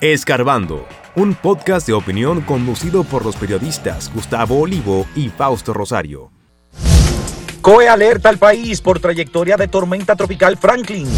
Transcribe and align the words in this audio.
Escarbando, 0.00 0.86
un 1.16 1.34
podcast 1.34 1.84
de 1.88 1.92
opinión 1.92 2.40
conducido 2.42 3.02
por 3.02 3.24
los 3.24 3.34
periodistas 3.34 4.12
Gustavo 4.14 4.60
Olivo 4.60 5.08
y 5.16 5.28
Fausto 5.28 5.74
Rosario. 5.74 6.30
COE 7.60 7.88
alerta 7.88 8.28
al 8.28 8.38
país 8.38 8.80
por 8.80 9.00
trayectoria 9.00 9.56
de 9.56 9.66
tormenta 9.66 10.14
tropical 10.14 10.56
Franklin. 10.56 11.08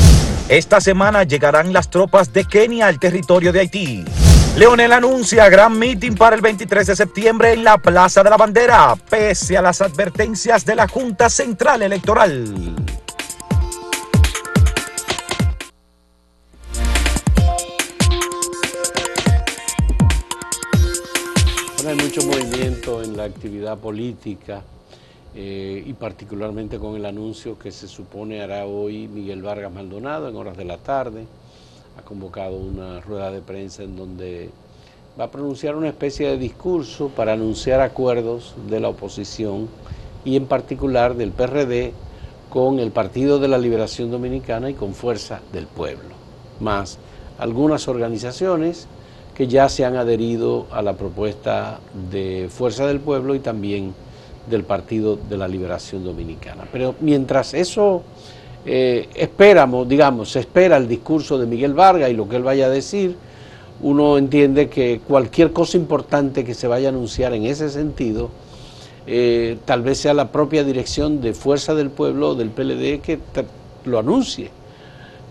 Esta 0.49 0.81
semana 0.81 1.25
llegarán 1.25 1.75
las 1.75 1.91
tropas 1.91 2.33
de 2.33 2.47
Kenia 2.47 2.87
al 2.87 2.99
territorio 2.99 3.53
de 3.53 3.61
Haití. 3.61 4.03
Leonel 4.57 4.95
anuncia 4.95 5.51
gran 5.51 5.79
meeting 5.79 6.15
para 6.15 6.35
el 6.35 6.41
23 6.41 6.87
de 6.87 6.97
septiembre 6.97 7.53
en 7.53 7.63
la 7.63 7.77
Plaza 7.77 8.23
de 8.23 8.31
la 8.31 8.39
Bandera, 8.39 8.97
pese 8.97 9.59
a 9.59 9.63
las 9.63 9.83
advertencias 9.83 10.65
de 10.65 10.77
la 10.77 10.89
Junta 10.89 11.29
Central 11.29 11.83
Electoral. 11.83 12.75
Hay 21.91 21.97
mucho 21.97 22.23
movimiento 22.23 23.03
en 23.03 23.17
la 23.17 23.25
actividad 23.25 23.77
política 23.77 24.63
eh, 25.35 25.83
y 25.85 25.93
particularmente 25.95 26.79
con 26.79 26.95
el 26.95 27.05
anuncio 27.05 27.59
que 27.59 27.73
se 27.73 27.89
supone 27.89 28.43
hará 28.43 28.65
hoy 28.65 29.09
Miguel 29.09 29.43
Vargas 29.43 29.73
Maldonado 29.73 30.29
en 30.29 30.37
horas 30.37 30.57
de 30.57 30.65
la 30.65 30.77
tarde. 30.79 31.25
Ha 31.99 32.03
convocado 32.03 32.55
una 32.55 33.01
rueda 33.01 33.33
de 33.33 33.41
prensa 33.41 33.83
en 33.83 33.97
donde 33.97 34.51
va 35.19 35.25
a 35.25 35.31
pronunciar 35.33 35.75
una 35.75 35.89
especie 35.89 36.29
de 36.29 36.39
discurso 36.39 37.09
para 37.09 37.33
anunciar 37.33 37.81
acuerdos 37.81 38.55
de 38.69 38.79
la 38.79 38.89
oposición 38.89 39.69
y 40.25 40.37
en 40.37 40.47
particular 40.47 41.17
del 41.17 41.33
PRD 41.33 41.93
con 42.51 42.79
el 42.79 42.93
Partido 42.93 43.41
de 43.41 43.49
la 43.49 43.59
Liberación 43.59 44.13
Dominicana 44.13 44.71
y 44.71 44.75
con 44.75 44.95
Fuerza 44.95 45.41
del 45.53 45.67
Pueblo, 45.67 46.15
más 46.61 46.99
algunas 47.37 47.89
organizaciones 47.89 48.87
que 49.41 49.47
ya 49.47 49.71
se 49.71 49.87
han 49.87 49.97
adherido 49.97 50.67
a 50.71 50.83
la 50.83 50.93
propuesta 50.93 51.81
de 52.11 52.51
Fuerza 52.51 52.87
del 52.87 53.01
Pueblo 53.01 53.35
y 53.35 53.39
también 53.39 53.95
del 54.51 54.65
Partido 54.65 55.17
de 55.17 55.39
la 55.39 55.49
Liberación 55.49 56.05
Dominicana. 56.05 56.69
Pero 56.71 56.95
mientras 57.01 57.55
eso 57.55 58.03
eh, 58.67 59.09
esperamos, 59.15 59.89
digamos, 59.89 60.33
se 60.33 60.41
espera 60.41 60.77
el 60.77 60.87
discurso 60.87 61.39
de 61.39 61.47
Miguel 61.47 61.73
Vargas 61.73 62.11
y 62.11 62.13
lo 62.13 62.29
que 62.29 62.37
él 62.37 62.43
vaya 62.43 62.67
a 62.67 62.69
decir, 62.69 63.17
uno 63.81 64.19
entiende 64.19 64.69
que 64.69 65.01
cualquier 65.09 65.55
cosa 65.55 65.79
importante 65.79 66.45
que 66.45 66.53
se 66.53 66.67
vaya 66.67 66.89
a 66.89 66.91
anunciar 66.91 67.33
en 67.33 67.47
ese 67.47 67.71
sentido, 67.71 68.29
eh, 69.07 69.57
tal 69.65 69.81
vez 69.81 70.01
sea 70.01 70.13
la 70.13 70.31
propia 70.31 70.65
dirección 70.65 71.23
de 71.23 71.33
Fuerza 71.33 71.75
del 71.75 71.89
Pueblo, 71.89 72.35
del 72.35 72.51
PLD, 72.51 73.01
que 73.01 73.19
lo 73.87 74.01
anuncie. 74.01 74.60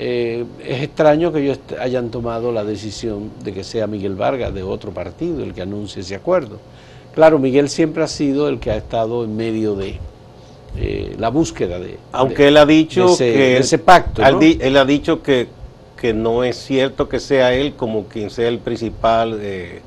Eh, 0.02 0.46
es 0.66 0.82
extraño 0.82 1.34
que 1.34 1.42
ellos 1.42 1.60
hayan 1.78 2.10
tomado 2.10 2.54
la 2.54 2.64
decisión 2.64 3.32
de 3.44 3.54
que 3.54 3.66
sea 3.66 3.86
Miguel 3.86 4.16
Vargas 4.16 4.54
de 4.54 4.64
otro 4.64 4.92
partido 4.92 5.44
el 5.44 5.54
que 5.54 5.62
anuncie 5.62 6.02
ese 6.02 6.16
acuerdo. 6.16 6.58
Claro, 7.14 7.38
Miguel 7.38 7.68
siempre 7.68 8.02
ha 8.02 8.08
sido 8.08 8.48
el 8.48 8.60
que 8.60 8.72
ha 8.72 8.78
estado 8.78 9.26
en 9.26 9.36
medio 9.36 9.76
de 9.76 10.00
eh, 10.78 11.16
la 11.20 11.28
búsqueda 11.30 11.80
de... 11.80 11.98
Aunque 12.14 12.48
él 12.48 12.56
ha 12.56 12.66
dicho 12.66 13.18
que... 13.18 13.58
ese 13.58 13.78
pacto. 13.78 14.22
Él 14.24 14.78
ha 14.78 14.86
dicho 14.86 15.22
que, 15.22 15.50
que, 16.00 16.14
no 16.14 16.46
es 16.46 16.56
cierto 16.56 17.10
que 17.10 17.20
sea 17.20 17.54
él 17.54 17.74
como 17.76 18.06
quien 18.06 18.30
sea 18.30 18.48
el 18.48 18.60
principal 18.60 19.38
eh, 19.42 19.82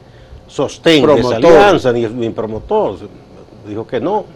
sostén 0.47 1.07
de 1.07 1.21
esa 1.21 1.37
alianza, 1.37 1.91
ni, 1.91 2.05
ni 2.05 2.29
promotor. 2.29 2.99
Dijo 3.67 3.87
que 3.87 3.99
no. 3.99 4.27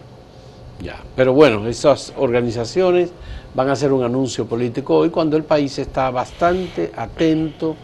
Ya, 0.81 0.97
pero 1.15 1.33
bueno, 1.33 1.67
esas 1.67 2.13
organizaciones 2.17 3.09
van 3.55 3.69
a 3.69 3.71
hacer 3.71 3.91
un 3.91 4.03
anuncio 4.03 4.45
político 4.45 4.97
hoy 4.97 5.09
cuando 5.09 5.35
el 5.35 5.43
país 5.43 5.79
está 5.79 6.11
bastante 6.11 6.91
atento 6.95 7.75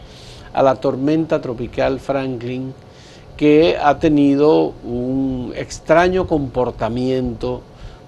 a 0.53 0.61
la 0.61 0.75
tormenta 0.75 1.41
tropical 1.41 1.99
Franklin 1.99 2.73
que 3.35 3.77
ha 3.81 3.97
tenido 3.97 4.73
un 4.83 5.53
extraño 5.55 6.27
comportamiento 6.27 7.61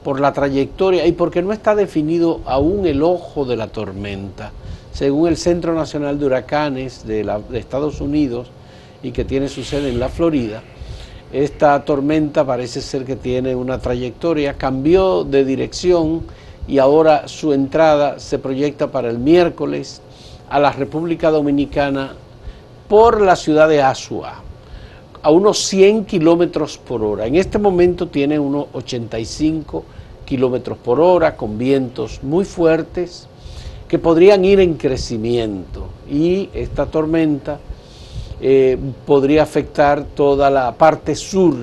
por 0.04 0.20
la 0.20 0.32
trayectoria 0.34 1.08
y 1.08 1.14
porque 1.14 1.42
no 1.42 1.52
está 1.52 1.74
definido 1.74 2.42
aún 2.46 2.86
el 2.86 3.02
ojo 3.02 3.44
de 3.44 3.56
la 3.56 3.68
tormenta. 3.68 4.52
Según 4.94 5.28
el 5.28 5.36
Centro 5.36 5.74
Nacional 5.74 6.20
de 6.20 6.28
Huracanes 6.28 7.08
de, 7.08 7.24
de 7.50 7.58
Estados 7.58 8.02
Unidos 8.02 8.52
y 9.02 9.12
que 9.12 9.26
tiene 9.26 9.50
su 9.50 9.64
sede 9.64 9.90
en 9.90 10.00
la 10.00 10.10
Florida, 10.10 10.62
esta 11.44 11.84
tormenta 11.84 12.46
parece 12.46 12.80
ser 12.82 13.04
que 13.04 13.18
tiene 13.18 13.56
una 13.56 13.78
trayectoria, 13.78 14.54
cambió 14.54 15.26
de 15.26 15.44
dirección 15.44 16.22
y 16.66 16.78
ahora 16.78 17.28
su 17.28 17.52
entrada 17.52 18.20
se 18.20 18.40
proyecta 18.40 18.90
para 18.90 19.10
el 19.10 19.20
miércoles 19.20 20.02
a 20.50 20.62
la 20.62 20.72
República 20.72 21.30
Dominicana 21.32 22.14
por 22.88 23.20
la 23.20 23.36
ciudad 23.36 23.68
de 23.68 23.82
Asua, 23.82 24.36
a 25.22 25.30
unos 25.30 25.60
100 25.66 26.06
kilómetros 26.06 26.78
por 26.78 27.04
hora. 27.04 27.28
En 27.28 27.36
este 27.36 27.58
momento 27.58 28.08
tiene 28.08 28.40
unos 28.40 28.68
85 28.72 29.84
kilómetros 30.24 30.78
por 30.78 31.02
hora, 31.02 31.36
con 31.36 31.58
vientos 31.58 32.24
muy 32.24 32.46
fuertes 32.46 33.28
que 33.90 34.00
podrían 34.00 34.46
ir 34.46 34.62
en 34.62 34.76
crecimiento. 34.76 35.90
Y 36.10 36.50
esta 36.54 36.86
tormenta 36.86 37.60
eh, 38.42 38.78
podría 39.06 39.44
afectar 39.44 40.04
toda 40.04 40.50
la 40.50 40.72
parte 40.74 41.16
sur 41.16 41.56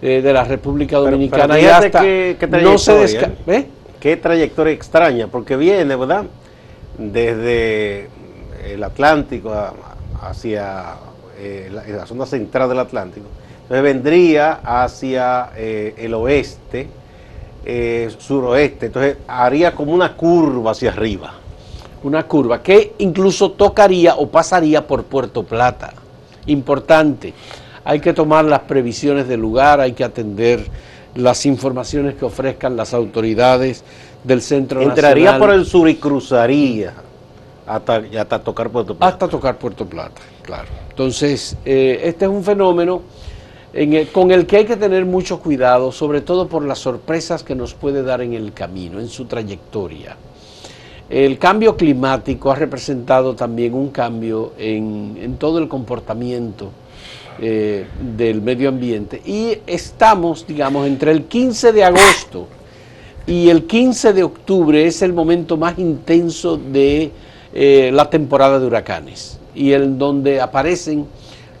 eh, 0.00 0.22
de 0.22 0.32
la 0.32 0.44
República 0.44 0.98
Dominicana 0.98 1.58
y 1.58 1.66
hasta 1.66 2.02
no 2.62 2.78
se 2.78 3.30
¿eh? 3.46 3.66
Qué 4.00 4.16
trayectoria 4.16 4.72
extraña, 4.72 5.26
porque 5.26 5.56
viene, 5.56 5.96
¿verdad? 5.96 6.24
Desde 6.96 8.08
el 8.64 8.82
Atlántico 8.84 9.52
hacia 10.20 10.94
eh, 11.38 11.70
la, 11.70 12.06
zona 12.06 12.26
central 12.26 12.68
del 12.68 12.80
Atlántico. 12.80 13.26
Entonces 13.62 13.82
vendría 13.82 14.60
hacia 14.64 15.50
eh, 15.56 15.94
el 15.98 16.14
oeste, 16.14 16.88
eh, 17.64 18.10
suroeste, 18.18 18.86
entonces 18.86 19.18
haría 19.26 19.74
como 19.74 19.92
una 19.92 20.16
curva 20.16 20.72
hacia 20.72 20.90
arriba. 20.90 21.34
Una 22.02 22.26
curva 22.26 22.62
que 22.62 22.94
incluso 22.98 23.52
tocaría 23.52 24.14
o 24.14 24.28
pasaría 24.28 24.86
por 24.86 25.04
Puerto 25.04 25.42
Plata. 25.42 25.92
Importante. 26.46 27.34
Hay 27.84 28.00
que 28.00 28.12
tomar 28.12 28.44
las 28.44 28.60
previsiones 28.60 29.26
del 29.28 29.40
lugar, 29.40 29.80
hay 29.80 29.92
que 29.92 30.04
atender 30.04 30.64
las 31.14 31.46
informaciones 31.46 32.14
que 32.14 32.24
ofrezcan 32.24 32.76
las 32.76 32.94
autoridades 32.94 33.82
del 34.22 34.42
Centro 34.42 34.82
Entraría 34.82 35.38
por 35.38 35.50
el 35.50 35.64
sur 35.64 35.88
y 35.88 35.96
cruzaría 35.96 36.94
hasta, 37.66 38.02
hasta 38.18 38.38
tocar 38.38 38.70
Puerto 38.70 38.94
Plata. 38.94 39.14
Hasta 39.14 39.28
tocar 39.28 39.58
Puerto 39.58 39.86
Plata, 39.86 40.20
claro. 40.42 40.68
Entonces, 40.90 41.56
eh, 41.64 42.00
este 42.04 42.24
es 42.24 42.30
un 42.30 42.42
fenómeno 42.44 43.02
con 44.12 44.30
el 44.30 44.46
que 44.46 44.56
hay 44.56 44.64
que 44.64 44.76
tener 44.76 45.04
mucho 45.04 45.40
cuidado, 45.40 45.92
sobre 45.92 46.20
todo 46.20 46.48
por 46.48 46.64
las 46.64 46.78
sorpresas 46.78 47.42
que 47.42 47.54
nos 47.54 47.74
puede 47.74 48.02
dar 48.02 48.22
en 48.22 48.32
el 48.32 48.52
camino, 48.52 48.98
en 48.98 49.08
su 49.08 49.26
trayectoria. 49.26 50.16
El 51.10 51.38
cambio 51.38 51.76
climático 51.76 52.50
ha 52.50 52.54
representado 52.54 53.34
también 53.34 53.72
un 53.74 53.88
cambio 53.88 54.52
en, 54.58 55.18
en 55.20 55.36
todo 55.36 55.58
el 55.58 55.68
comportamiento 55.68 56.70
eh, 57.40 57.86
del 58.16 58.42
medio 58.42 58.68
ambiente. 58.68 59.22
Y 59.24 59.58
estamos, 59.64 60.44
digamos, 60.44 60.88
entre 60.88 61.12
el 61.12 61.26
15 61.26 61.72
de 61.72 61.84
agosto 61.84 62.48
y 63.28 63.48
el 63.48 63.64
15 63.64 64.12
de 64.12 64.24
octubre 64.24 64.84
es 64.84 65.02
el 65.02 65.12
momento 65.12 65.56
más 65.56 65.78
intenso 65.78 66.56
de 66.56 67.12
eh, 67.54 67.90
la 67.92 68.10
temporada 68.10 68.58
de 68.58 68.66
huracanes 68.66 69.38
y 69.54 69.72
en 69.72 69.98
donde 69.98 70.40
aparecen 70.40 71.06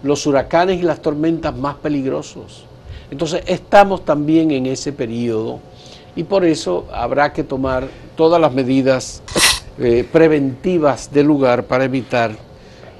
los 0.02 0.26
huracanes 0.26 0.80
y 0.80 0.82
las 0.82 1.00
tormentas 1.00 1.56
más 1.56 1.76
peligrosos. 1.76 2.64
Entonces 3.10 3.42
estamos 3.46 4.04
también 4.04 4.50
en 4.50 4.66
ese 4.66 4.92
periodo 4.92 5.60
y 6.18 6.24
por 6.24 6.44
eso 6.44 6.84
habrá 6.92 7.32
que 7.32 7.44
tomar 7.44 7.86
todas 8.16 8.40
las 8.40 8.52
medidas 8.52 9.22
eh, 9.78 10.04
preventivas 10.10 11.12
del 11.12 11.28
lugar 11.28 11.66
para 11.66 11.84
evitar 11.84 12.32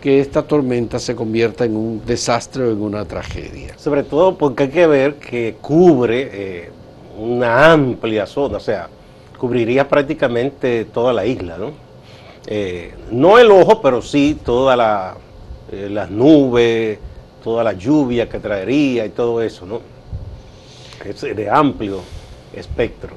que 0.00 0.20
esta 0.20 0.44
tormenta 0.44 1.00
se 1.00 1.16
convierta 1.16 1.64
en 1.64 1.74
un 1.74 2.06
desastre 2.06 2.62
o 2.62 2.70
en 2.70 2.80
una 2.80 3.04
tragedia. 3.06 3.76
Sobre 3.76 4.04
todo 4.04 4.38
porque 4.38 4.62
hay 4.62 4.68
que 4.68 4.86
ver 4.86 5.14
que 5.16 5.56
cubre 5.60 6.30
eh, 6.32 6.70
una 7.18 7.72
amplia 7.72 8.24
zona, 8.24 8.58
o 8.58 8.60
sea, 8.60 8.88
cubriría 9.36 9.88
prácticamente 9.88 10.84
toda 10.84 11.12
la 11.12 11.26
isla, 11.26 11.58
¿no? 11.58 11.72
Eh, 12.46 12.94
no 13.10 13.36
el 13.36 13.50
ojo, 13.50 13.82
pero 13.82 14.00
sí 14.00 14.38
todas 14.44 14.78
la, 14.78 15.16
las 15.72 16.08
nubes, 16.08 17.00
toda 17.42 17.64
la 17.64 17.72
lluvia 17.72 18.28
que 18.28 18.38
traería 18.38 19.04
y 19.06 19.08
todo 19.08 19.42
eso, 19.42 19.66
¿no? 19.66 19.80
Es 21.04 21.20
de 21.20 21.50
amplio 21.50 22.00
espectro 22.52 23.10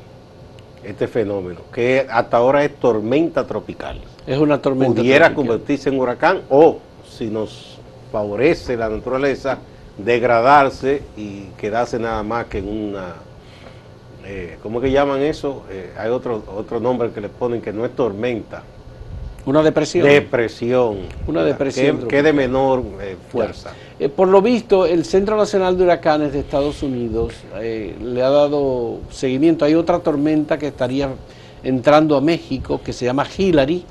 este 0.84 1.08
fenómeno, 1.08 1.62
que 1.74 2.08
hasta 2.10 2.38
ahora 2.38 2.64
es 2.64 2.76
tormenta 2.76 3.46
tropical. 3.46 4.02
Es 4.26 4.38
una 4.38 4.62
tormenta 4.62 4.96
Pudiera 4.96 5.34
convertirse 5.34 5.90
en 5.90 6.00
huracán 6.00 6.42
o, 6.50 6.80
si 7.08 7.28
nos 7.28 7.80
favorece 8.12 8.78
la 8.78 8.90
naturaleza, 8.90 9.60
degradarse 9.98 11.04
y 11.18 11.44
quedarse 11.58 12.00
nada 12.00 12.24
más 12.24 12.46
que 12.46 12.60
en 12.60 12.68
una... 12.68 13.16
Eh, 14.26 14.58
¿Cómo 14.62 14.80
que 14.80 14.92
llaman 14.92 15.22
eso? 15.22 15.64
Eh, 15.70 15.92
hay 15.98 16.10
otro, 16.10 16.44
otro 16.56 16.80
nombre 16.80 17.12
que 17.12 17.22
le 17.22 17.30
ponen 17.30 17.62
que 17.62 17.74
no 17.74 17.86
es 17.86 17.96
tormenta. 17.96 18.64
Una 19.46 19.64
depresión. 19.64 20.08
Depresión. 20.08 21.00
Una 21.26 21.44
depresión. 21.44 22.08
Que, 22.08 22.22
de 22.22 22.32
menor 22.32 22.84
eh, 23.02 23.18
fuerza. 23.32 23.72
Eh, 24.02 24.10
por 24.10 24.30
lo 24.30 24.42
visto, 24.42 24.88
el 24.88 25.06
Centro 25.06 25.38
Nacional 25.38 25.78
de 25.78 25.84
Huracanes 25.84 26.34
de 26.34 26.40
Estados 26.40 26.82
Unidos 26.82 27.36
eh, 27.60 27.96
le 28.02 28.24
ha 28.24 28.32
dado 28.32 28.98
seguimiento. 29.12 29.64
Hay 29.64 29.76
otra 29.76 30.00
tormenta 30.00 30.58
que 30.58 30.70
estaría 30.70 31.10
entrando 31.62 32.18
a 32.18 32.22
México 32.22 32.82
que 32.84 32.94
se 32.94 33.06
llama 33.06 33.28
Hillary, 33.38 33.86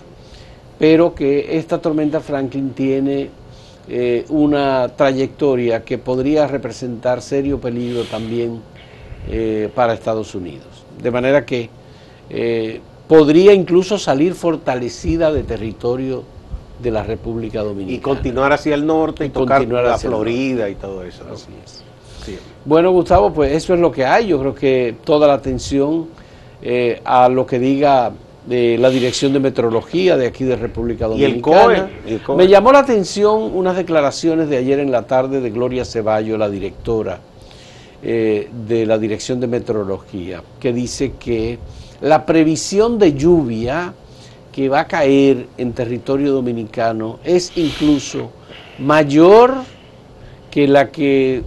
pero 0.81 1.15
que 1.15 1.57
esta 1.57 1.81
tormenta 1.81 2.19
Franklin 2.19 2.71
tiene 2.71 3.31
una 4.29 4.89
trayectoria 4.89 5.85
que 5.85 5.99
podría 5.99 6.47
representar 6.47 7.23
serio 7.23 7.61
peligro 7.61 8.05
también 8.05 8.61
para 9.75 9.95
Estados 9.95 10.33
Unidos. 10.37 10.85
De 11.03 11.11
manera 11.11 11.45
que 11.45 11.69
podría 13.09 13.53
incluso 13.53 13.99
salir 13.99 14.35
fortalecida 14.35 15.33
de 15.33 15.43
territorio 15.43 16.23
de 16.83 16.91
la 16.91 17.03
República 17.03 17.63
Dominicana. 17.63 17.97
Y 17.97 18.01
continuar 18.01 18.53
hacia 18.53 18.75
el 18.75 18.87
norte 18.87 19.27
y, 19.27 19.31
tocar 19.31 19.67
la 19.67 19.99
Florida 19.99 20.69
y 20.69 20.75
todo 20.75 21.03
eso. 21.05 21.25
Así 21.33 21.51
es. 21.65 21.85
Bueno, 22.65 22.93
Gustavo, 22.93 23.33
pues 23.33 23.53
eso 23.53 23.75
es 23.75 23.81
lo 23.81 23.91
que 23.91 24.05
hay. 24.05 24.29
Yo 24.29 24.39
creo 24.39 24.55
que 24.55 24.97
toda 25.05 25.27
la 25.27 25.35
atención 25.35 26.09
eh, 26.63 27.01
a 27.05 27.29
lo 27.29 27.47
que 27.47 27.59
diga 27.59 28.13
de 28.47 28.79
la 28.79 28.91
Dirección 28.91 29.33
de 29.33 29.41
Meteorología 29.41 30.17
de 30.17 30.27
aquí 30.27 30.45
de 30.45 30.57
República 30.57 31.07
Dominicana. 31.07 31.91
¿Y 32.07 32.15
el 32.15 32.23
COE? 32.23 32.37
Me 32.37 32.49
llamó 32.49 32.73
la 32.73 32.81
atención 32.81 33.51
unas 33.55 33.77
declaraciones 33.77 34.49
de 34.49 34.57
ayer 34.57 34.79
en 34.79 34.91
la 34.91 35.03
tarde 35.03 35.41
de 35.41 35.51
Gloria 35.51 35.85
Ceballo, 35.85 36.37
la 36.37 36.49
directora 36.49 37.21
eh, 38.03 38.49
de 38.67 38.87
la 38.87 38.99
Dirección 38.99 39.41
de 39.41 39.47
Meteorología, 39.47 40.43
que 40.59 40.73
dice 40.73 41.13
que 41.19 41.59
la 42.01 42.25
previsión 42.25 42.99
de 42.99 43.13
lluvia 43.13 43.95
que 44.53 44.69
va 44.69 44.81
a 44.81 44.87
caer 44.87 45.47
en 45.57 45.73
territorio 45.73 46.33
dominicano 46.33 47.19
es 47.25 47.53
incluso 47.57 48.31
mayor 48.79 49.55
que 50.51 50.67
la 50.67 50.91
que, 50.91 51.43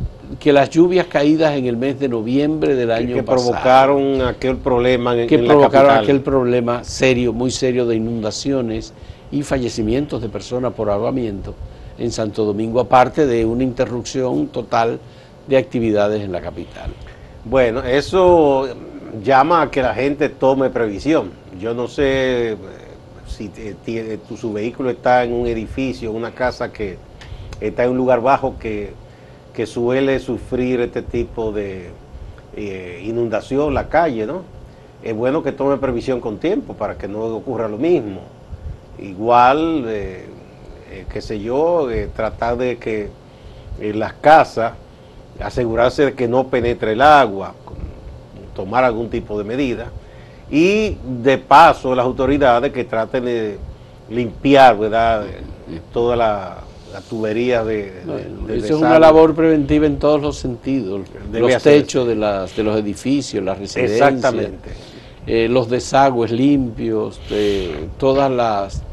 las 0.46 0.70
lluvias 0.70 1.08
caídas 1.08 1.56
en 1.56 1.66
el 1.66 1.76
mes 1.76 2.00
de 2.00 2.08
noviembre 2.08 2.76
del 2.76 2.92
año 2.92 3.16
que 3.16 3.24
pasado. 3.24 3.52
provocaron 3.52 4.22
aquel 4.22 4.58
problema 4.58 5.16
en, 5.16 5.28
que 5.28 5.40
provocaron 5.40 5.92
aquel 5.92 6.22
problema 6.22 6.84
serio, 6.84 7.34
muy 7.34 7.52
serio 7.52 7.86
de 7.86 7.96
inundaciones 7.96 8.94
y 9.32 9.44
fallecimientos 9.44 10.22
de 10.22 10.30
personas 10.30 10.74
por 10.74 10.90
ahogamiento 10.90 11.54
en 11.98 12.12
Santo 12.12 12.46
Domingo, 12.46 12.80
aparte 12.80 13.26
de 13.26 13.46
una 13.46 13.64
interrupción 13.64 14.48
total 14.48 15.00
de 15.48 15.58
actividades 15.58 16.22
en 16.22 16.32
la 16.32 16.42
capital. 16.42 16.92
Bueno, 17.44 17.84
eso 17.84 18.68
llama 19.22 19.64
a 19.64 19.72
que 19.72 19.82
la 19.82 19.94
gente 19.94 20.30
tome 20.30 20.70
previsión. 20.70 21.32
Yo 21.60 21.74
no 21.74 21.88
sé 21.88 22.58
si 23.28 23.50
tiene, 23.50 24.18
tu, 24.18 24.38
su 24.38 24.54
vehículo 24.54 24.90
está 24.90 25.24
en 25.24 25.34
un 25.34 25.48
edificio, 25.48 26.12
una 26.12 26.32
casa 26.32 26.72
que 26.72 26.98
está 27.60 27.84
en 27.84 27.92
un 27.92 27.98
lugar 27.98 28.22
bajo 28.22 28.56
que, 28.60 28.94
suele 29.66 30.20
sufrir 30.20 30.82
este 30.82 31.02
tipo 31.04 31.52
de 31.52 31.90
eh, 32.56 33.04
inundación, 33.06 33.74
la 33.74 33.88
calle, 33.88 34.26
¿no? 34.26 34.42
Es 35.04 35.16
bueno 35.16 35.44
que 35.44 35.52
tome 35.52 35.78
previsión 35.78 36.22
con 36.22 36.38
tiempo 36.38 36.74
para 36.74 36.98
que 36.98 37.08
no 37.08 37.20
ocurra 37.26 37.68
lo 37.68 37.78
mismo. 37.78 38.22
Igual, 38.98 39.86
eh, 39.88 40.26
qué 41.12 41.22
sé 41.22 41.40
yo, 41.40 41.88
tratar 42.16 42.58
de 42.58 42.78
que 42.78 43.10
en 43.80 44.00
las 44.00 44.14
casas 44.14 44.74
asegurarse 45.40 46.06
de 46.06 46.14
que 46.14 46.28
no 46.28 46.48
penetre 46.48 46.94
el 46.94 47.02
agua, 47.02 47.54
tomar 48.56 48.84
algún 48.84 49.10
tipo 49.10 49.38
de 49.38 49.44
medida 49.44 49.92
y 50.50 50.98
de 51.22 51.38
paso 51.38 51.96
las 51.96 52.06
autoridades 52.06 52.72
que 52.72 52.84
traten 52.84 53.26
de 53.26 53.58
limpiar, 54.10 54.78
¿verdad? 54.78 55.26
Toda 55.92 56.16
la, 56.16 56.58
tubería 57.10 57.64
de, 57.64 57.92
es 58.50 58.70
una 58.72 59.00
labor 59.00 59.34
preventiva 59.34 59.88
en 59.88 59.98
todos 59.98 60.22
los 60.22 60.38
sentidos, 60.38 61.02
los 61.32 61.64
techos 61.64 62.08
de, 62.08 62.16
las, 62.16 62.56
de 62.56 62.64
los 62.64 62.78
edificios, 62.78 63.44
las 63.44 63.58
residencias, 63.58 64.14
Exactamente. 64.14 64.70
Eh, 65.26 65.48
los 65.50 65.70
desagües 65.70 66.32
limpios, 66.32 67.20
todas 67.98 68.30
las 68.30 68.84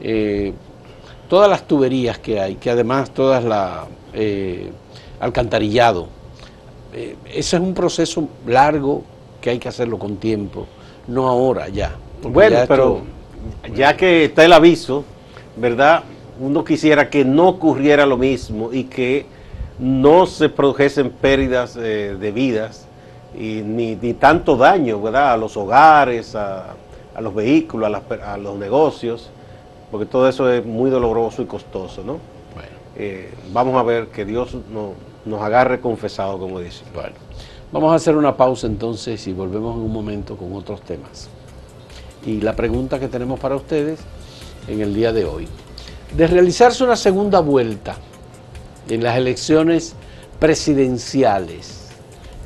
eh, 0.00 0.52
todas 1.28 1.48
las 1.48 1.66
tuberías 1.66 2.18
que 2.18 2.40
hay, 2.40 2.56
que 2.56 2.70
además 2.70 3.12
todas 3.12 3.44
las 3.44 3.86
eh, 4.12 4.70
alcantarillado 5.20 6.08
eh, 6.92 7.16
ese 7.26 7.56
es 7.56 7.62
un 7.62 7.74
proceso 7.74 8.28
largo 8.46 9.02
que 9.40 9.50
hay 9.50 9.58
que 9.58 9.68
hacerlo 9.68 9.98
con 9.98 10.16
tiempo, 10.16 10.66
no 11.08 11.26
ahora 11.26 11.68
ya. 11.68 11.96
Bueno, 12.22 12.58
pero 12.68 13.02
ya 13.74 13.96
que 13.96 14.26
está 14.26 14.44
el 14.44 14.52
aviso, 14.52 15.04
¿verdad? 15.56 16.04
Uno 16.38 16.64
quisiera 16.64 17.10
que 17.10 17.24
no 17.24 17.48
ocurriera 17.48 18.06
lo 18.06 18.16
mismo 18.16 18.72
y 18.72 18.84
que 18.84 19.26
no 19.78 20.26
se 20.26 20.48
produjesen 20.48 21.10
pérdidas 21.10 21.76
eh, 21.76 22.16
de 22.18 22.32
vidas 22.32 22.86
y 23.36 23.62
ni, 23.62 23.96
tanto 24.14 24.56
daño, 24.56 25.00
¿verdad? 25.00 25.32
A 25.32 25.36
los 25.36 25.56
hogares, 25.56 26.34
a, 26.34 26.74
los 27.20 27.34
vehículos, 27.34 27.90
a, 28.24 28.36
los 28.36 28.56
negocios, 28.56 29.30
porque 29.90 30.06
todo 30.06 30.28
eso 30.28 30.50
es 30.52 30.64
muy 30.64 30.90
doloroso 30.90 31.42
y 31.42 31.46
costoso, 31.46 32.02
¿no? 32.04 32.18
Bueno. 32.54 32.70
Eh, 32.96 33.32
vamos 33.52 33.76
a 33.76 33.82
ver 33.82 34.08
que 34.08 34.24
Dios 34.24 34.56
no, 34.72 34.92
nos 35.24 35.42
agarre 35.42 35.80
confesado, 35.80 36.38
como 36.38 36.60
dice. 36.60 36.84
Bueno, 36.94 37.14
vamos 37.72 37.92
a 37.92 37.96
hacer 37.96 38.16
una 38.16 38.36
pausa 38.36 38.66
entonces 38.66 39.26
y 39.26 39.32
volvemos 39.32 39.76
en 39.76 39.82
un 39.82 39.92
momento 39.92 40.36
con 40.36 40.52
otros 40.54 40.80
temas. 40.82 41.28
Y 42.24 42.40
la 42.40 42.54
pregunta 42.54 42.98
que 42.98 43.08
tenemos 43.08 43.38
para 43.40 43.56
ustedes 43.56 44.00
en 44.66 44.80
el 44.80 44.94
día 44.94 45.12
de 45.12 45.24
hoy, 45.24 45.48
de 46.16 46.26
realizarse 46.26 46.84
una 46.84 46.96
segunda 46.96 47.40
vuelta 47.40 47.96
en 48.88 49.02
las 49.02 49.16
elecciones 49.16 49.94
presidenciales, 50.38 51.88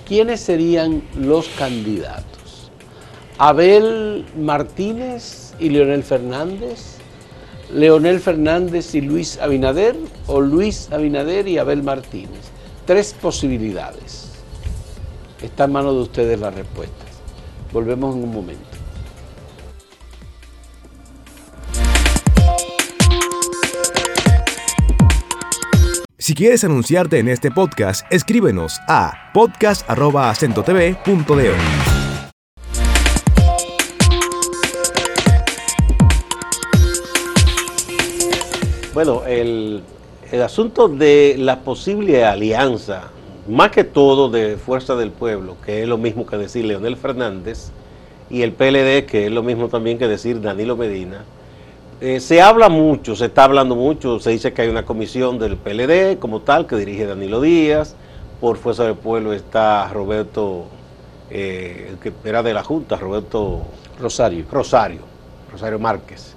¿quiénes 0.06 0.40
serían 0.40 1.02
los 1.18 1.48
candidatos? 1.48 2.70
¿Abel 3.38 4.26
Martínez 4.38 5.54
y 5.58 5.70
Leonel 5.70 6.02
Fernández? 6.02 6.98
¿Leonel 7.72 8.20
Fernández 8.20 8.94
y 8.94 9.00
Luis 9.00 9.38
Abinader? 9.38 9.96
¿O 10.26 10.40
Luis 10.40 10.88
Abinader 10.92 11.48
y 11.48 11.58
Abel 11.58 11.82
Martínez? 11.82 12.52
tres 12.86 13.14
posibilidades. 13.20 14.21
Está 15.42 15.64
en 15.64 15.72
manos 15.72 15.94
de 15.94 16.00
ustedes 16.02 16.38
las 16.38 16.54
respuestas. 16.54 17.08
Volvemos 17.72 18.14
en 18.14 18.24
un 18.24 18.32
momento. 18.32 18.62
Si 26.18 26.34
quieres 26.34 26.62
anunciarte 26.62 27.18
en 27.18 27.28
este 27.28 27.50
podcast, 27.50 28.06
escríbenos 28.10 28.78
a 28.88 29.32
podcast.acentotv.de. 29.34 31.54
Bueno, 38.94 39.24
el 39.26 39.82
el 40.32 40.40
asunto 40.40 40.88
de 40.88 41.36
la 41.38 41.60
posible 41.60 42.24
alianza, 42.24 43.10
más 43.48 43.70
que 43.70 43.84
todo 43.84 44.28
de 44.28 44.56
Fuerza 44.56 44.94
del 44.94 45.10
Pueblo, 45.10 45.56
que 45.64 45.82
es 45.82 45.88
lo 45.88 45.98
mismo 45.98 46.26
que 46.26 46.36
decir 46.36 46.64
Leonel 46.64 46.96
Fernández, 46.96 47.70
y 48.30 48.42
el 48.42 48.52
PLD, 48.52 49.04
que 49.06 49.26
es 49.26 49.32
lo 49.32 49.42
mismo 49.42 49.68
también 49.68 49.98
que 49.98 50.08
decir 50.08 50.40
Danilo 50.40 50.76
Medina, 50.76 51.24
eh, 52.00 52.20
se 52.20 52.40
habla 52.40 52.68
mucho, 52.68 53.14
se 53.14 53.26
está 53.26 53.44
hablando 53.44 53.76
mucho, 53.76 54.18
se 54.18 54.30
dice 54.30 54.52
que 54.52 54.62
hay 54.62 54.68
una 54.68 54.84
comisión 54.84 55.38
del 55.38 55.56
PLD 55.56 56.18
como 56.18 56.40
tal 56.40 56.66
que 56.66 56.76
dirige 56.76 57.06
Danilo 57.06 57.40
Díaz, 57.40 57.94
por 58.40 58.56
Fuerza 58.56 58.84
del 58.84 58.96
Pueblo 58.96 59.32
está 59.32 59.88
Roberto, 59.88 60.64
eh, 61.30 61.88
el 61.90 61.98
que 61.98 62.12
era 62.28 62.42
de 62.42 62.54
la 62.54 62.64
Junta, 62.64 62.96
Roberto 62.96 63.62
Rosario. 64.00 64.44
Rosario, 64.50 65.00
Rosario 65.52 65.78
Márquez 65.78 66.34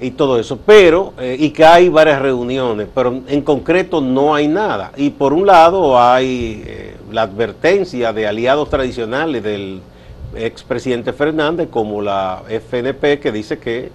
y 0.00 0.12
todo 0.12 0.38
eso, 0.38 0.58
pero, 0.64 1.12
eh, 1.18 1.36
y 1.38 1.50
que 1.50 1.64
hay 1.64 1.88
varias 1.88 2.22
reuniones, 2.22 2.88
pero 2.94 3.20
en 3.26 3.42
concreto 3.42 4.00
no 4.00 4.34
hay 4.34 4.48
nada. 4.48 4.92
Y 4.96 5.10
por 5.10 5.32
un 5.32 5.46
lado 5.46 6.00
hay 6.00 6.62
eh, 6.66 6.96
la 7.12 7.22
advertencia 7.22 8.12
de 8.12 8.26
aliados 8.26 8.70
tradicionales 8.70 9.42
del 9.42 9.80
expresidente 10.34 11.12
Fernández, 11.12 11.68
como 11.70 12.00
la 12.00 12.42
FNP, 12.48 13.18
que 13.18 13.32
dice 13.32 13.58
que 13.58 13.90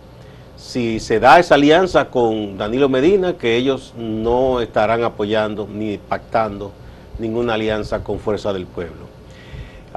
si 0.56 1.00
se 1.00 1.20
da 1.20 1.40
esa 1.40 1.56
alianza 1.56 2.06
con 2.10 2.58
Danilo 2.58 2.88
Medina, 2.88 3.34
que 3.34 3.56
ellos 3.56 3.94
no 3.98 4.62
estarán 4.62 5.04
apoyando 5.04 5.68
ni 5.72 5.98
pactando 5.98 6.72
ninguna 7.20 7.56
alianza 7.56 8.04
con 8.04 8.20
Fuerza 8.20 8.54
del 8.54 8.66
Pueblo. 8.66 9.15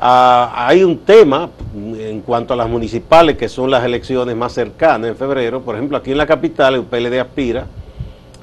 Ah, 0.00 0.52
hay 0.68 0.84
un 0.84 0.98
tema 0.98 1.50
en 1.74 2.20
cuanto 2.20 2.54
a 2.54 2.56
las 2.56 2.68
municipales, 2.68 3.36
que 3.36 3.48
son 3.48 3.68
las 3.68 3.82
elecciones 3.84 4.36
más 4.36 4.52
cercanas 4.52 5.10
en 5.10 5.16
febrero. 5.16 5.62
Por 5.62 5.74
ejemplo, 5.74 5.96
aquí 5.96 6.12
en 6.12 6.18
la 6.18 6.26
capital, 6.26 6.76
el 6.76 6.84
PLD 6.84 7.18
aspira 7.18 7.66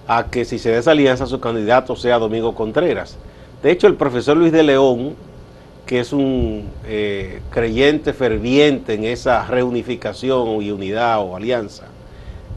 a 0.06 0.26
que 0.26 0.44
si 0.44 0.60
se 0.60 0.72
da 0.72 0.80
esa 0.80 0.92
alianza, 0.92 1.26
su 1.26 1.40
candidato 1.40 1.96
sea 1.96 2.20
Domingo 2.20 2.54
Contreras. 2.54 3.18
De 3.64 3.72
hecho, 3.72 3.88
el 3.88 3.96
profesor 3.96 4.36
Luis 4.36 4.52
de 4.52 4.64
León, 4.64 5.16
que 5.86 6.02
es 6.02 6.12
un 6.12 6.68
eh, 6.88 7.40
creyente 7.52 8.12
ferviente 8.12 8.96
en 8.96 9.06
esa 9.06 9.46
reunificación 9.48 10.62
y 10.62 10.72
unidad 10.72 11.22
o 11.22 11.38
alianza 11.38 11.86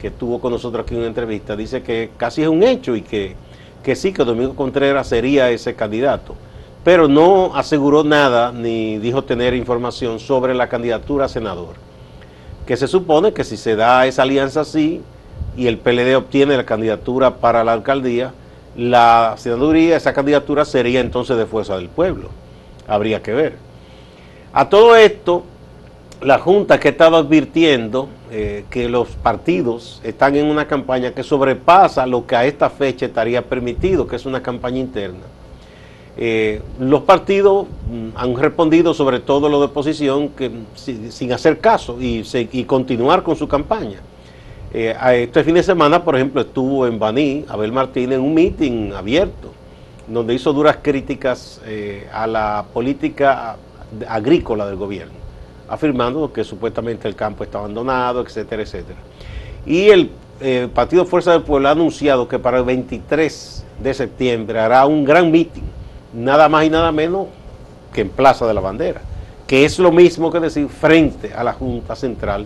que 0.01 0.11
tuvo 0.11 0.39
con 0.41 0.51
nosotros 0.51 0.83
aquí 0.83 0.93
en 0.95 1.01
una 1.01 1.07
entrevista, 1.07 1.55
dice 1.55 1.83
que 1.83 2.09
casi 2.17 2.41
es 2.41 2.49
un 2.49 2.63
hecho 2.63 2.97
y 2.97 3.01
que, 3.01 3.35
que 3.81 3.95
sí, 3.95 4.11
que 4.11 4.25
Domingo 4.25 4.55
Contreras 4.55 5.07
sería 5.07 5.49
ese 5.51 5.73
candidato. 5.75 6.35
Pero 6.83 7.07
no 7.07 7.55
aseguró 7.55 8.03
nada 8.03 8.51
ni 8.51 8.97
dijo 8.99 9.23
tener 9.23 9.53
información 9.53 10.19
sobre 10.19 10.53
la 10.53 10.69
candidatura 10.69 11.25
a 11.25 11.29
senador. 11.29 11.75
Que 12.65 12.77
se 12.77 12.87
supone 12.87 13.33
que 13.33 13.43
si 13.43 13.57
se 13.57 13.75
da 13.75 14.05
esa 14.07 14.21
alianza 14.21 14.61
así 14.61 15.01
y 15.57 15.67
el 15.67 15.77
PLD 15.77 16.15
obtiene 16.15 16.55
la 16.55 16.65
candidatura 16.65 17.35
para 17.35 17.63
la 17.63 17.73
alcaldía, 17.73 18.33
la 18.77 19.35
senaduría, 19.37 19.97
esa 19.97 20.13
candidatura 20.13 20.63
sería 20.63 21.01
entonces 21.01 21.35
de 21.37 21.45
fuerza 21.45 21.75
del 21.75 21.89
pueblo. 21.89 22.29
Habría 22.87 23.21
que 23.21 23.33
ver. 23.33 23.55
A 24.53 24.69
todo 24.69 24.95
esto, 24.95 25.43
la 26.21 26.39
Junta 26.39 26.79
que 26.79 26.89
estaba 26.89 27.19
advirtiendo 27.19 28.09
eh, 28.31 28.65
que 28.69 28.87
los 28.87 29.09
partidos 29.09 30.01
están 30.03 30.35
en 30.35 30.45
una 30.45 30.67
campaña 30.67 31.11
que 31.11 31.23
sobrepasa 31.23 32.05
lo 32.05 32.25
que 32.25 32.35
a 32.35 32.45
esta 32.45 32.69
fecha 32.69 33.05
estaría 33.05 33.41
permitido, 33.41 34.07
que 34.07 34.15
es 34.15 34.25
una 34.25 34.41
campaña 34.41 34.79
interna. 34.79 35.25
Eh, 36.21 36.61
los 36.79 37.03
partidos 37.03 37.65
mm, 37.89 38.09
han 38.13 38.35
respondido, 38.35 38.93
sobre 38.93 39.21
todo 39.21 39.47
los 39.47 39.61
de 39.61 39.65
oposición, 39.67 40.27
que, 40.27 40.51
sin, 40.75 41.31
hacer 41.31 41.59
caso 41.59 41.97
y, 41.97 42.23
continuar 42.65 43.23
con 43.23 43.37
su 43.37 43.47
campaña. 43.47 43.99
Eh, 44.73 44.93
este 45.23 45.45
fin 45.45 45.55
de 45.55 45.63
semana, 45.63 46.03
por 46.03 46.17
ejemplo, 46.17 46.41
estuvo 46.41 46.85
en 46.85 46.99
Baní, 46.99 47.45
Abel 47.47 47.71
Martínez, 47.71 48.17
en 48.17 48.25
un 48.25 48.33
meeting 48.33 48.91
abierto, 48.91 49.53
donde 50.09 50.33
hizo 50.33 50.51
duras 50.51 50.79
críticas 50.81 51.61
eh, 51.65 52.09
a 52.11 52.27
la 52.27 52.65
política 52.73 53.55
agrícola 54.05 54.67
del 54.67 54.75
gobierno, 54.75 55.13
afirmando 55.69 56.33
que 56.33 56.43
supuestamente 56.43 57.07
el 57.07 57.15
campo 57.15 57.45
está 57.45 57.59
abandonado, 57.59 58.21
etcétera, 58.21 58.63
etcétera. 58.63 58.99
Y 59.65 59.87
el 59.89 60.09
Partido 60.73 61.05
Fuerza 61.05 61.31
del 61.31 61.43
Pueblo 61.43 61.69
ha 61.69 61.71
anunciado 61.71 62.27
que 62.27 62.39
para 62.39 62.57
el 62.57 62.65
23 62.65 63.65
de 63.81 63.93
septiembre 63.93 64.59
hará 64.59 64.85
un 64.85 65.05
gran 65.05 65.31
meeting, 65.31 65.78
nada 66.13 66.49
más 66.49 66.65
y 66.65 66.69
nada 66.69 66.91
menos 66.91 67.27
que 67.93 68.01
en 68.01 68.09
Plaza 68.09 68.47
de 68.47 68.53
la 68.53 68.61
Bandera, 68.61 69.01
que 69.47 69.65
es 69.65 69.79
lo 69.79 69.91
mismo 69.91 70.31
que 70.31 70.39
decir 70.39 70.67
frente 70.69 71.33
a 71.33 71.43
la 71.43 71.53
Junta 71.53 71.95
Central 71.95 72.45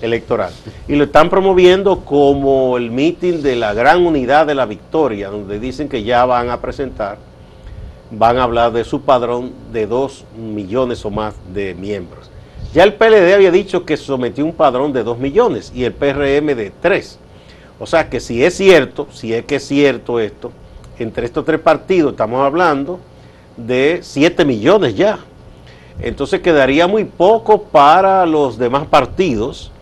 electoral. 0.00 0.52
Y 0.86 0.96
lo 0.96 1.04
están 1.04 1.28
promoviendo 1.30 2.00
como 2.04 2.76
el 2.76 2.90
mitin 2.90 3.42
de 3.42 3.56
la 3.56 3.74
gran 3.74 4.06
unidad 4.06 4.46
de 4.46 4.54
la 4.54 4.66
victoria, 4.66 5.28
donde 5.28 5.58
dicen 5.58 5.88
que 5.88 6.04
ya 6.04 6.24
van 6.24 6.50
a 6.50 6.60
presentar, 6.60 7.18
van 8.10 8.38
a 8.38 8.44
hablar 8.44 8.72
de 8.72 8.84
su 8.84 9.02
padrón 9.02 9.52
de 9.72 9.86
dos 9.86 10.24
millones 10.36 11.04
o 11.04 11.10
más 11.10 11.34
de 11.52 11.74
miembros. 11.74 12.30
Ya 12.72 12.84
el 12.84 12.94
PLD 12.94 13.34
había 13.34 13.50
dicho 13.50 13.84
que 13.84 13.96
sometió 13.96 14.44
un 14.44 14.52
padrón 14.52 14.92
de 14.92 15.02
dos 15.02 15.18
millones 15.18 15.72
y 15.74 15.84
el 15.84 15.92
PRM 15.92 16.46
de 16.54 16.72
tres. 16.80 17.18
O 17.80 17.86
sea 17.86 18.10
que 18.10 18.20
si 18.20 18.44
es 18.44 18.56
cierto, 18.56 19.08
si 19.12 19.32
es 19.32 19.44
que 19.44 19.56
es 19.56 19.66
cierto 19.66 20.20
esto, 20.20 20.52
entre 20.98 21.26
estos 21.26 21.44
tres 21.44 21.60
partidos 21.60 22.12
estamos 22.12 22.44
hablando 22.44 22.98
de 23.56 24.00
siete 24.02 24.44
millones 24.44 24.94
ya. 24.94 25.18
Entonces 26.00 26.40
quedaría 26.40 26.86
muy 26.86 27.04
poco 27.04 27.64
para 27.64 28.24
los 28.24 28.56
demás 28.56 28.86
partidos 28.86 29.72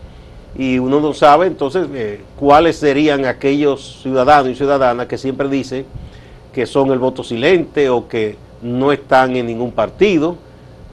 y 0.57 0.79
uno 0.79 0.99
no 0.99 1.13
sabe 1.13 1.45
entonces 1.45 1.87
eh, 1.93 2.21
cuáles 2.39 2.77
serían 2.77 3.25
aquellos 3.25 3.99
ciudadanos 4.01 4.51
y 4.51 4.55
ciudadanas 4.55 5.05
que 5.05 5.17
siempre 5.17 5.47
dicen 5.47 5.85
que 6.51 6.65
son 6.65 6.91
el 6.91 6.97
voto 6.97 7.23
silente 7.23 7.89
o 7.89 8.07
que 8.07 8.35
no 8.63 8.91
están 8.91 9.35
en 9.35 9.45
ningún 9.45 9.71
partido, 9.71 10.37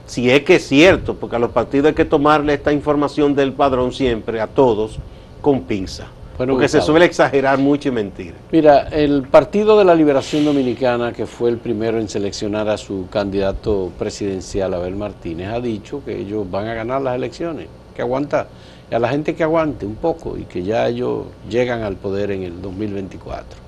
si 0.05 0.29
es 0.29 0.43
que 0.43 0.57
es 0.57 0.67
cierto, 0.67 1.15
porque 1.15 1.37
a 1.37 1.39
los 1.39 1.49
partidos 1.49 1.87
hay 1.87 1.93
que 1.95 2.05
tomarle 2.05 2.53
esta 2.53 2.71
información 2.71 3.33
del 3.33 3.53
padrón 3.53 3.91
siempre, 3.91 4.39
a 4.39 4.45
todos, 4.45 4.99
con 5.41 5.61
pinza. 5.61 6.07
Porque 6.37 6.67
se 6.67 6.81
suele 6.81 7.05
exagerar 7.05 7.57
mucho 7.57 7.89
y 7.89 7.91
mentir. 7.91 8.33
Mira, 8.51 8.87
el 8.89 9.23
Partido 9.23 9.77
de 9.77 9.85
la 9.85 9.95
Liberación 9.95 10.45
Dominicana, 10.45 11.13
que 11.13 11.25
fue 11.25 11.49
el 11.49 11.57
primero 11.57 11.99
en 11.99 12.09
seleccionar 12.09 12.67
a 12.69 12.77
su 12.77 13.07
candidato 13.09 13.91
presidencial, 13.97 14.73
Abel 14.73 14.95
Martínez, 14.95 15.49
ha 15.49 15.59
dicho 15.59 16.01
que 16.03 16.17
ellos 16.17 16.49
van 16.49 16.67
a 16.67 16.73
ganar 16.73 17.01
las 17.01 17.15
elecciones, 17.15 17.67
que 17.95 18.01
aguanta 18.01 18.47
a 18.91 18.99
la 18.99 19.09
gente 19.09 19.35
que 19.35 19.43
aguante 19.43 19.85
un 19.85 19.95
poco 19.95 20.37
y 20.37 20.43
que 20.43 20.63
ya 20.63 20.87
ellos 20.87 21.25
llegan 21.49 21.83
al 21.83 21.95
poder 21.95 22.31
en 22.31 22.43
el 22.43 22.61
2024. 22.61 23.59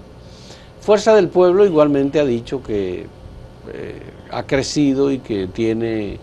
Fuerza 0.82 1.16
del 1.16 1.28
Pueblo 1.30 1.66
igualmente 1.66 2.20
ha 2.20 2.26
dicho 2.26 2.62
que 2.62 3.08
eh, 3.74 4.02
ha 4.32 4.44
crecido 4.44 5.12
y 5.12 5.20
que 5.20 5.48
tiene 5.48 6.20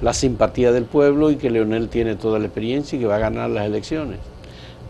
la 0.00 0.12
simpatía 0.14 0.72
del 0.72 0.84
pueblo 0.84 1.30
y 1.30 1.36
que 1.36 1.50
Leonel 1.50 1.88
tiene 1.88 2.16
toda 2.16 2.38
la 2.38 2.46
experiencia 2.46 2.96
y 2.96 3.00
que 3.00 3.06
va 3.06 3.16
a 3.16 3.20
ganar 3.20 3.50
las 3.50 3.66
elecciones. 3.66 4.18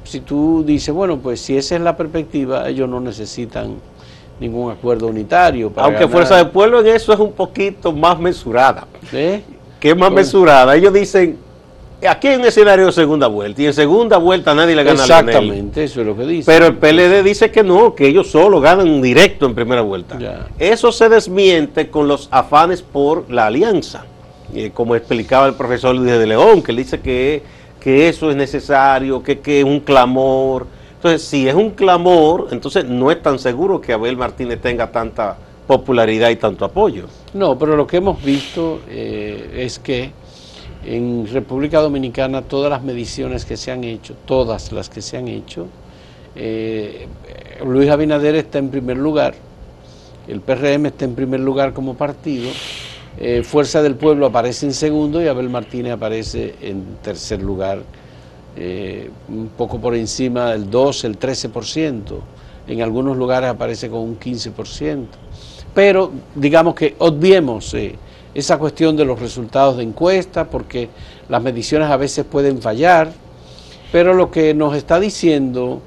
Si 0.05 0.21
tú 0.21 0.65
dices, 0.67 0.95
bueno, 0.95 1.19
pues 1.19 1.41
si 1.41 1.57
esa 1.57 1.77
es 1.77 1.81
la 1.81 1.97
perspectiva, 1.97 2.69
ellos 2.69 2.89
no 2.89 3.01
necesitan 3.01 3.77
ningún 4.41 4.73
acuerdo 4.73 5.07
unitario. 5.07 5.71
Para 5.71 5.87
Aunque 5.87 6.09
Fuerza 6.09 6.37
del 6.37 6.51
Pueblo 6.51 6.81
en 6.81 6.89
eso 6.89 7.13
es 7.13 7.19
un 7.19 7.33
poquito 7.33 7.93
más 7.93 8.19
mesurada. 8.19 8.87
¿Eh? 9.13 9.43
¿Qué 9.79 9.91
es 9.91 9.97
más 9.97 10.13
mesurada? 10.13 10.75
Ellos 10.77 10.93
dicen, 10.93 11.39
Aquí 12.09 12.27
hay 12.27 12.37
un 12.37 12.45
escenario 12.45 12.87
de 12.87 12.93
segunda 12.93 13.29
vuelta 13.29 13.63
y 13.63 13.67
en 13.67 13.75
segunda 13.75 14.17
vuelta 14.17 14.55
nadie 14.55 14.75
le 14.75 14.83
gana 14.83 15.01
Exactamente, 15.01 15.85
eso 15.85 16.01
es 16.01 16.07
lo 16.07 16.17
que 16.17 16.25
dice. 16.25 16.51
Pero 16.51 16.67
el 16.67 16.77
PLD 16.77 17.23
dice 17.23 17.53
que 17.53 17.63
no, 17.63 17.95
que 17.95 18.09
ellos 18.09 18.29
solo 18.29 18.61
ganan 18.61 19.01
directo 19.01 19.47
en 19.47 19.55
primera 19.55 19.83
vuelta. 19.83 20.19
Eso 20.59 20.91
se 20.91 21.09
desmiente 21.09 21.91
con 21.91 22.09
los 22.09 22.29
afanes 22.33 22.83
por 22.83 23.31
la 23.31 23.47
alianza, 23.47 24.05
eh, 24.53 24.73
como 24.75 24.97
explicaba 24.97 25.47
el 25.47 25.55
profesor 25.55 25.95
Luis 25.95 26.11
de 26.11 26.27
León, 26.27 26.63
que 26.63 26.73
dice 26.73 27.01
que, 27.01 27.43
que 27.83 28.09
eso 28.09 28.31
es 28.31 28.37
necesario, 28.37 29.23
que, 29.23 29.41
que 29.41 29.61
es 29.61 29.65
un 29.65 29.81
clamor. 29.81 30.69
Entonces, 30.95 31.23
si 31.23 31.49
es 31.49 31.55
un 31.55 31.71
clamor, 31.71 32.49
entonces 32.53 32.85
no 32.85 33.11
es 33.11 33.21
tan 33.21 33.41
seguro 33.41 33.81
que 33.81 33.93
Abel 33.93 34.17
Martínez 34.17 34.61
tenga 34.61 34.93
tanta 34.93 35.37
popularidad 35.67 36.31
y 36.31 36.37
tanto 36.37 36.65
apoyo. 36.65 37.07
No, 37.35 37.59
pero 37.59 37.77
lo 37.77 37.87
que 37.87 37.97
hemos 37.97 38.23
visto 38.23 38.81
eh, 38.89 39.65
es 39.65 39.81
que 39.81 40.13
en 40.85 41.27
República 41.27 41.81
Dominicana 41.81 42.43
todas 42.43 42.71
las 42.71 42.85
mediciones 42.85 43.45
que 43.45 43.57
se 43.57 43.73
han 43.73 43.83
hecho, 43.83 44.15
todas 44.27 44.71
las 44.71 44.89
que 44.89 45.03
se 45.03 45.17
han 45.17 45.27
hecho, 45.27 45.67
eh, 46.37 47.09
Luis 47.65 47.91
Abinader 47.91 48.37
está 48.37 48.59
en 48.59 48.71
primer 48.71 48.97
lugar, 48.97 49.35
el 50.29 50.41
PRM 50.41 50.87
está 50.87 51.05
en 51.05 51.17
primer 51.17 51.41
lugar 51.41 51.73
como 51.73 51.95
partido, 51.95 52.49
eh, 53.19 53.43
Fuerza 53.43 53.83
del 53.83 53.95
Pueblo 53.95 54.27
aparece 54.27 54.67
en 54.67 54.73
segundo 54.73 55.23
y 55.23 55.29
Abel 55.29 55.51
Martínez 55.51 55.93
aparece 55.93 56.55
en 56.63 56.97
tercer 57.03 57.43
lugar, 57.43 57.83
eh, 58.57 59.11
un 59.29 59.49
poco 59.49 59.79
por 59.81 59.95
encima 59.95 60.53
del 60.53 60.71
12, 60.71 61.07
el 61.07 61.19
13%, 61.19 62.03
en 62.69 62.83
algunos 62.83 63.17
lugares 63.17 63.51
aparece 63.51 63.91
con 63.91 64.01
un 64.01 64.19
15%, 64.19 65.07
pero 65.75 66.11
digamos 66.35 66.75
que 66.75 66.95
obviemos 66.99 67.75
esa 68.35 68.59
cuestión 68.59 68.97
de 68.97 69.05
los 69.05 69.19
resultados 69.19 69.77
de 69.77 69.83
encuesta, 69.83 70.49
porque 70.49 70.89
las 71.29 71.43
mediciones 71.43 71.91
a 71.91 71.97
veces 71.97 72.25
pueden 72.25 72.63
fallar, 72.63 73.13
pero 73.91 74.15
lo 74.15 74.31
que 74.31 74.55
nos 74.55 74.75
está 74.75 74.99
diciendo 74.99 75.83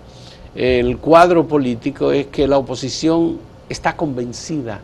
el 0.54 0.98
cuadro 1.00 1.48
político 1.48 2.12
es 2.12 2.28
que 2.28 2.48
la 2.48 2.58
oposición 2.58 3.40
está 3.68 3.96
convencida 3.98 4.80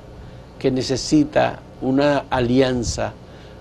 que 0.60 0.70
necesita 0.70 1.60
una 1.82 2.26
alianza 2.30 3.14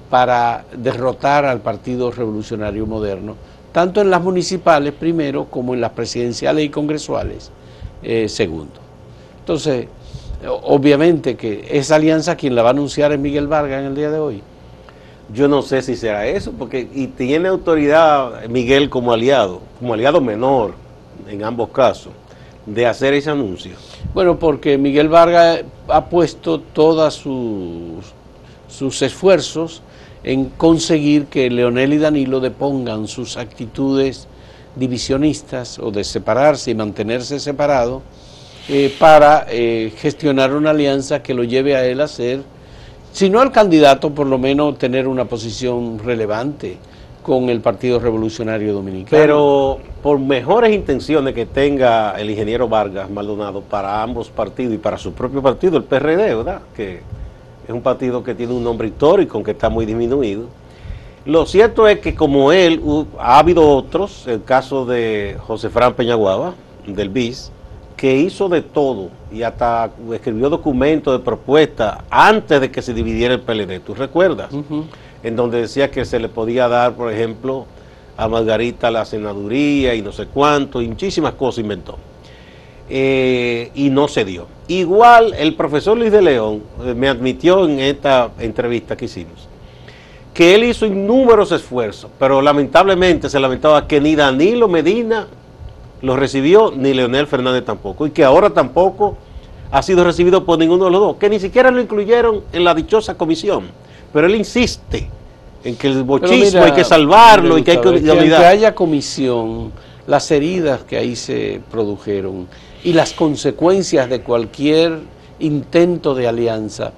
para 0.09 0.65
derrotar 0.77 1.45
al 1.45 1.61
Partido 1.61 2.11
Revolucionario 2.11 2.87
Moderno, 2.87 3.37
tanto 3.73 4.01
en 4.01 4.11
las 4.11 4.23
municipales 4.23 4.93
primero 4.93 5.47
como 5.47 5.75
en 5.75 5.81
las 5.81 5.93
presidenciales 5.93 6.65
y 6.65 6.69
congresuales 6.69 7.51
eh, 8.03 8.29
segundo. 8.29 8.81
Entonces, 9.41 9.87
Obviamente 10.43 11.37
que 11.37 11.67
esa 11.71 11.97
alianza 11.97 12.35
quien 12.35 12.55
la 12.55 12.63
va 12.63 12.71
a 12.71 12.73
anunciar 12.73 13.13
es 13.13 13.19
Miguel 13.19 13.47
Vargas 13.47 13.81
en 13.81 13.89
el 13.89 13.95
día 13.95 14.11
de 14.11 14.19
hoy. 14.19 14.43
Yo 15.35 15.49
no 15.49 15.61
sé 15.61 15.83
si 15.83 15.97
será 15.97 16.27
eso, 16.27 16.53
porque 16.53 16.89
y 16.93 17.09
tiene 17.09 17.49
autoridad 17.49 18.47
Miguel 18.49 18.89
como 18.89 19.13
aliado, 19.13 19.61
como 19.79 19.95
aliado 19.95 20.21
menor 20.21 20.73
en 21.29 21.45
ambos 21.45 21.69
casos, 21.69 22.13
de 22.75 22.87
hacer 22.87 23.15
ese 23.15 23.31
anuncio. 23.31 23.73
Bueno, 24.15 24.39
porque 24.39 24.79
Miguel 24.79 25.09
Vargas 25.09 25.63
ha 25.89 26.05
puesto 26.07 26.61
todos 26.61 27.15
sus, 27.15 28.05
sus 28.69 29.03
esfuerzos 29.03 29.83
en 30.23 30.47
conseguir 30.51 31.27
que 31.27 31.51
Leonel 31.51 31.95
y 31.95 31.99
Danilo 31.99 32.41
depongan 32.41 33.09
sus 33.09 33.37
actitudes 33.37 34.29
divisionistas 34.77 35.79
o 35.79 35.91
de 35.91 36.05
separarse 36.05 36.71
y 36.71 36.75
mantenerse 36.75 37.41
separados 37.41 38.03
eh, 38.69 38.95
para 38.99 39.47
eh, 39.51 39.93
gestionar 39.97 40.55
una 40.55 40.71
alianza 40.71 41.23
que 41.23 41.35
lo 41.35 41.43
lleve 41.43 41.75
a 41.75 41.85
él 41.85 42.01
a 42.01 42.07
ser, 42.09 42.43
si 43.13 43.29
no 43.29 43.41
al 43.41 43.51
candidato, 43.51 44.15
por 44.15 44.27
lo 44.27 44.39
menos 44.39 44.79
tener 44.79 45.09
una 45.09 45.25
posición 45.25 45.99
relevante 45.99 46.79
con 47.23 47.49
el 47.49 47.61
Partido 47.61 47.99
Revolucionario 47.99 48.73
Dominicano. 48.73 49.11
Pero 49.11 49.79
por 50.03 50.19
mejores 50.19 50.75
intenciones 50.75 51.35
que 51.35 51.47
tenga 51.47 52.13
el 52.19 52.31
ingeniero 52.31 52.69
Vargas 52.69 53.11
Maldonado 53.11 53.61
para 53.61 54.03
ambos 54.03 54.29
partidos 54.31 54.75
y 54.75 54.79
para 54.79 54.99
su 54.99 55.13
propio 55.13 55.43
partido, 55.43 55.77
el 55.77 55.85
PRD, 55.85 56.35
¿verdad? 56.35 56.61
Que 56.75 57.01
es 57.67 57.71
un 57.71 57.83
partido 57.83 58.25
que 58.25 58.35
tiene 58.35 58.53
un 58.53 58.65
nombre 58.65 58.89
histórico, 58.89 59.37
aunque 59.37 59.53
está 59.53 59.69
muy 59.69 59.87
disminuido. 59.87 60.45
Lo 61.27 61.45
cierto 61.45 61.87
es 61.87 62.01
que 62.01 62.15
como 62.15 62.51
él, 62.51 62.81
ha 63.19 63.39
habido 63.39 63.69
otros, 63.69 64.27
el 64.27 64.43
caso 64.43 64.87
de 64.87 65.37
José 65.47 65.69
Fran 65.69 65.95
Peñaguaba, 65.95 66.55
del 66.87 67.11
BIS, 67.11 67.53
que 67.97 68.17
hizo 68.17 68.49
de 68.49 68.63
todo 68.63 69.11
y 69.31 69.43
hasta 69.43 69.91
escribió 70.15 70.49
documentos 70.49 71.19
de 71.19 71.23
propuesta 71.23 72.05
antes 72.09 72.59
de 72.59 72.71
que 72.71 72.81
se 72.81 72.95
dividiera 72.95 73.35
el 73.35 73.41
PLD. 73.41 73.81
¿Tú 73.81 73.95
recuerdas? 73.95 74.51
Ujú. 74.53 74.87
En 75.23 75.37
donde 75.37 75.61
decía 75.61 75.91
que 75.91 76.05
se 76.05 76.19
le 76.19 76.29
podía 76.29 76.69
dar, 76.69 76.95
por 76.95 77.13
ejemplo, 77.13 77.67
a 78.17 78.29
Margarita 78.29 78.91
la 78.91 79.05
senaduría 79.05 79.95
y 79.95 80.03
no 80.03 80.13
sé 80.13 80.27
cuánto, 80.27 80.81
y 80.83 80.89
muchísimas 80.89 81.35
cosas 81.35 81.61
inventó. 81.61 81.99
Eh, 82.89 83.71
y 83.75 83.91
no 83.91 84.09
se 84.09 84.25
dio. 84.25 84.47
Igual 84.67 85.35
el 85.39 85.55
profesor 85.55 85.97
Luis 85.97 86.11
de 86.11 86.23
León 86.23 86.63
eh, 86.85 86.95
me 86.95 87.09
admitió 87.09 87.65
en 87.65 87.79
esta 87.79 88.31
entrevista 88.39 88.97
que 88.97 89.05
hicimos 89.05 89.51
que 90.35 90.55
él 90.55 90.65
hizo 90.65 90.87
inúmeros 90.87 91.53
esfuerzos, 91.53 92.11
pero 92.19 92.41
lamentablemente 92.41 93.29
se 93.29 93.41
lamentaba 93.41 93.87
que 93.87 94.01
ni 94.01 94.15
Danilo 94.15 94.69
Medina 94.69 95.27
lo 96.03 96.17
recibió, 96.17 96.73
ni 96.75 96.95
Leonel 96.95 97.27
Fernández 97.27 97.65
tampoco, 97.65 98.07
y 98.07 98.11
que 98.11 98.25
ahora 98.25 98.51
tampoco 98.51 99.19
ha 99.71 99.83
sido 99.83 100.05
recibido 100.05 100.45
por 100.45 100.59
ninguno 100.59 100.87
de 100.87 100.91
los 100.91 101.01
dos, 101.01 101.17
que 101.17 101.29
ni 101.29 101.39
siquiera 101.39 101.71
lo 101.71 101.81
incluyeron 101.81 102.43
en 102.53 102.65
la 102.65 102.75
dichosa 102.75 103.17
comisión. 103.17 103.65
Pero 104.13 104.27
él 104.27 104.35
insiste 104.35 105.09
en 105.63 105.77
que 105.77 105.89
el 105.89 106.03
bochismo 106.03 106.61
mira, 106.61 106.65
hay 106.65 106.73
que 106.73 106.85
salvarlo 106.85 107.59
y 107.59 107.63
que 107.63 107.73
hay 107.73 107.79
que 107.81 108.35
haya 108.37 108.75
comisión, 108.75 109.73
las 110.07 110.31
heridas 110.31 110.83
que 110.85 110.97
ahí 110.97 111.15
se 111.17 111.61
produjeron 111.71 112.49
y 112.83 112.93
las 112.93 113.13
consecuencias 113.13 114.09
de 114.09 114.23
cualquier 114.23 114.99
intento 115.39 116.15
de 116.15 116.27
alianza 116.27 116.93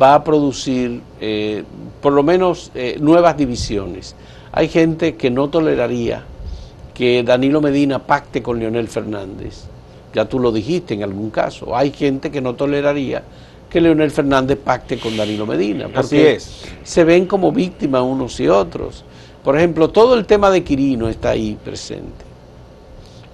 va 0.00 0.14
a 0.14 0.24
producir 0.24 1.00
eh, 1.20 1.64
por 2.00 2.12
lo 2.12 2.22
menos 2.22 2.70
eh, 2.74 2.96
nuevas 3.00 3.36
divisiones. 3.36 4.16
Hay 4.52 4.68
gente 4.68 5.16
que 5.16 5.30
no 5.30 5.48
toleraría 5.48 6.24
que 6.94 7.22
Danilo 7.22 7.60
Medina 7.60 7.98
pacte 8.00 8.42
con 8.42 8.58
Leonel 8.58 8.88
Fernández. 8.88 9.64
Ya 10.14 10.26
tú 10.26 10.38
lo 10.38 10.52
dijiste 10.52 10.94
en 10.94 11.02
algún 11.02 11.30
caso. 11.30 11.74
Hay 11.74 11.90
gente 11.90 12.30
que 12.30 12.40
no 12.40 12.54
toleraría 12.54 13.22
que 13.72 13.80
Leonel 13.80 14.10
Fernández 14.10 14.58
pacte 14.62 14.98
con 14.98 15.16
Danilo 15.16 15.46
Medina. 15.46 15.86
Así 15.86 16.16
porque 16.16 16.32
es. 16.34 16.64
Se 16.84 17.04
ven 17.04 17.26
como 17.26 17.52
víctimas 17.52 18.02
unos 18.02 18.38
y 18.40 18.48
otros. 18.48 19.04
Por 19.42 19.56
ejemplo, 19.56 19.88
todo 19.88 20.14
el 20.14 20.26
tema 20.26 20.50
de 20.50 20.62
Quirino 20.62 21.08
está 21.08 21.30
ahí 21.30 21.56
presente. 21.64 22.24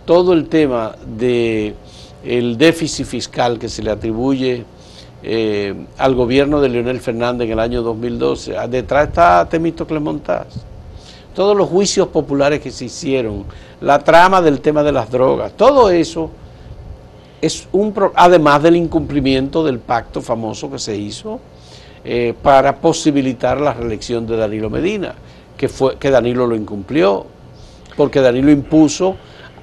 Todo 0.04 0.32
el 0.32 0.48
tema 0.48 0.94
de 1.04 1.74
el 2.24 2.56
déficit 2.56 3.06
fiscal 3.06 3.58
que 3.58 3.68
se 3.68 3.82
le 3.82 3.90
atribuye 3.90 4.64
eh, 5.22 5.74
al 5.98 6.14
gobierno 6.14 6.60
de 6.60 6.68
Leonel 6.68 7.00
Fernández 7.00 7.46
en 7.46 7.52
el 7.52 7.60
año 7.60 7.82
2012. 7.82 8.56
Ah, 8.56 8.68
Detrás 8.68 9.08
está 9.08 9.48
Temístocles 9.48 10.00
Montaz 10.00 10.46
todos 11.38 11.56
los 11.56 11.68
juicios 11.68 12.08
populares 12.08 12.60
que 12.60 12.72
se 12.72 12.86
hicieron, 12.86 13.44
la 13.80 14.00
trama 14.00 14.42
del 14.42 14.60
tema 14.60 14.82
de 14.82 14.90
las 14.90 15.08
drogas, 15.08 15.52
todo 15.52 15.88
eso 15.88 16.30
es 17.40 17.68
un 17.72 17.92
pro- 17.92 18.12
además 18.16 18.62
del 18.62 18.76
incumplimiento 18.76 19.64
del 19.64 19.78
pacto 19.78 20.20
famoso 20.20 20.70
que 20.70 20.78
se 20.78 20.96
hizo 20.96 21.40
eh, 22.04 22.34
para 22.42 22.76
posibilitar 22.76 23.60
la 23.60 23.72
reelección 23.74 24.26
de 24.26 24.36
Danilo 24.36 24.70
Medina, 24.70 25.14
que 25.56 25.68
fue 25.68 25.96
que 25.96 26.10
Danilo 26.10 26.46
lo 26.46 26.54
incumplió, 26.56 27.26
porque 27.96 28.20
Danilo 28.20 28.50
impuso 28.50 29.16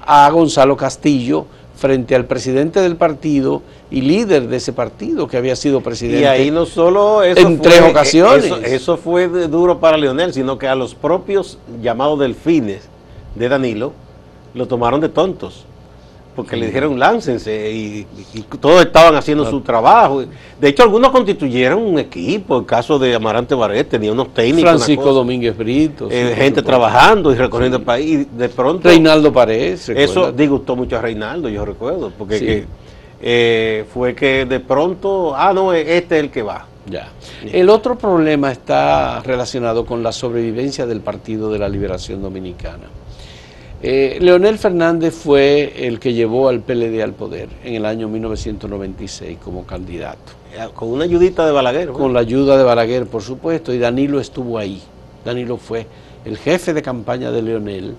a 0.06 0.28
Gonzalo 0.30 0.76
Castillo 0.76 1.46
frente 1.74 2.14
al 2.14 2.24
presidente 2.24 2.80
del 2.80 2.96
partido 2.96 3.62
y 3.90 4.00
líder 4.00 4.48
de 4.48 4.56
ese 4.56 4.72
partido 4.72 5.26
que 5.28 5.36
había 5.36 5.56
sido 5.56 5.82
presidente. 5.82 6.22
Y 6.22 6.24
ahí 6.24 6.50
no 6.50 6.64
solo 6.64 7.22
eso 7.22 7.46
en 7.46 7.60
tres 7.60 7.80
fue- 7.80 7.90
ocasiones. 7.90 8.44
Eso, 8.46 8.56
eso 8.58 8.96
fue 8.96 9.28
duro 9.28 9.78
para 9.80 9.96
Leonel, 9.98 10.32
sino 10.32 10.58
que 10.58 10.68
a 10.68 10.74
los 10.74 10.94
propios 10.94 11.58
llamados 11.82 12.18
delfines 12.18 12.88
de 13.34 13.48
Danilo 13.50 13.92
lo 14.54 14.66
tomaron 14.66 15.00
de 15.02 15.10
tontos. 15.10 15.66
Porque 16.36 16.54
le 16.54 16.66
dijeron 16.66 16.98
láncense 16.98 17.72
y, 17.72 18.06
y 18.34 18.42
todos 18.60 18.84
estaban 18.84 19.16
haciendo 19.16 19.48
su 19.48 19.62
trabajo. 19.62 20.22
De 20.60 20.68
hecho, 20.68 20.82
algunos 20.82 21.10
constituyeron 21.10 21.82
un 21.82 21.98
equipo. 21.98 22.58
El 22.58 22.66
caso 22.66 22.98
de 22.98 23.14
Amarante 23.14 23.54
Barret 23.54 23.88
tenía 23.88 24.12
unos 24.12 24.34
técnicos. 24.34 24.70
Francisco 24.70 25.12
Domínguez 25.14 25.56
Brito. 25.56 26.08
eh, 26.10 26.32
sí, 26.34 26.40
gente 26.42 26.62
trabajando 26.62 27.32
y 27.32 27.36
recorriendo 27.36 27.78
el 27.78 27.84
país. 27.84 28.26
Y 28.32 28.36
de 28.36 28.48
pronto. 28.50 28.86
Reinaldo 28.86 29.32
Paredes. 29.32 29.88
Eso 29.88 30.30
disgustó 30.30 30.76
mucho 30.76 30.98
a 30.98 31.00
Reinaldo, 31.00 31.48
yo 31.48 31.64
recuerdo. 31.64 32.12
Porque 32.16 32.38
Sí. 32.38 32.44
que, 32.44 32.64
eh, 33.22 33.84
fue 33.92 34.14
que 34.14 34.44
de 34.44 34.60
pronto. 34.60 35.34
Ah, 35.34 35.52
no, 35.54 35.72
este 35.72 36.18
es 36.18 36.22
el 36.24 36.30
que 36.30 36.42
va. 36.42 36.66
Ya. 36.88 37.08
El 37.50 37.68
otro 37.70 37.96
problema 37.98 38.52
está 38.52 39.20
relacionado 39.24 39.84
con 39.86 40.02
la 40.02 40.12
sobrevivencia 40.12 40.86
del 40.86 41.00
Partido 41.00 41.50
de 41.50 41.58
la 41.58 41.68
Liberación 41.68 42.22
Dominicana. 42.22 42.84
Eh, 43.82 44.18
Leonel 44.20 44.58
Fernández 44.58 45.14
fue 45.14 45.86
el 45.86 46.00
que 46.00 46.14
llevó 46.14 46.48
al 46.48 46.60
PLD 46.60 47.02
al 47.02 47.12
poder 47.12 47.48
en 47.62 47.74
el 47.74 47.84
año 47.84 48.08
1996 48.08 49.38
como 49.44 49.64
candidato, 49.66 50.32
Eh, 50.54 50.66
Con 50.74 50.88
una 50.88 51.04
ayudita 51.04 51.44
de 51.44 51.52
Balaguer. 51.52 51.88
¿no? 51.88 51.92
con 51.92 52.12
la 52.14 52.20
ayuda 52.20 52.56
de 52.56 52.64
Balaguer, 52.64 53.06
por 53.06 53.22
supuesto, 53.22 53.74
y 53.74 53.78
Danilo 53.78 54.18
estuvo 54.20 54.56
ahí. 54.58 54.80
Danilo 55.24 55.56
fue 55.58 55.86
el 56.24 56.38
jefe 56.38 56.72
de 56.72 56.80
campaña 56.82 57.30
de 57.30 57.42
Leonel, 57.42 57.94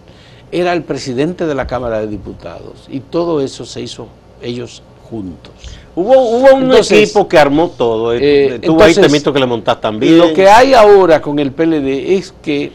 era 0.52 0.74
el 0.74 0.82
presidente 0.84 1.46
de 1.46 1.54
la 1.54 1.68
Cámara 1.68 2.00
de 2.00 2.08
Diputados, 2.08 2.88
y 2.90 3.00
todo 3.02 3.42
eso 3.42 3.63
se 3.66 3.82
hizo 3.82 4.08
ellos 4.42 4.82
juntos. 5.10 5.54
Hubo, 5.96 6.13
hubo 6.20 6.56
un 6.56 6.63
Entonces, 6.63 7.04
equipo 7.04 7.28
que 7.28 7.38
armó 7.38 7.70
todo. 7.70 8.13
eh, 8.13 8.20
eh, 8.56 8.60
Tuvo 8.60 8.84
ahí 8.84 8.94
Temito 8.94 9.32
que 9.34 9.40
le 9.40 9.46
montas 9.46 9.80
también. 9.82 10.18
Lo 10.18 10.34
que 10.34 10.48
hay 10.48 10.74
ahora 10.74 11.22
con 11.22 11.40
el 11.40 11.52
PLD 11.52 12.16
es 12.16 12.34
que 12.42 12.72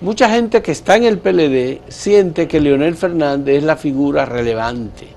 mucha 0.00 0.30
gente 0.30 0.62
que 0.62 0.72
está 0.72 0.96
en 0.96 1.04
el 1.04 1.18
PLD 1.18 1.80
siente 1.88 2.48
que 2.48 2.60
Leonel 2.60 2.94
Fernández 2.96 3.58
es 3.58 3.64
la 3.64 3.76
figura 3.76 4.24
relevante 4.24 5.08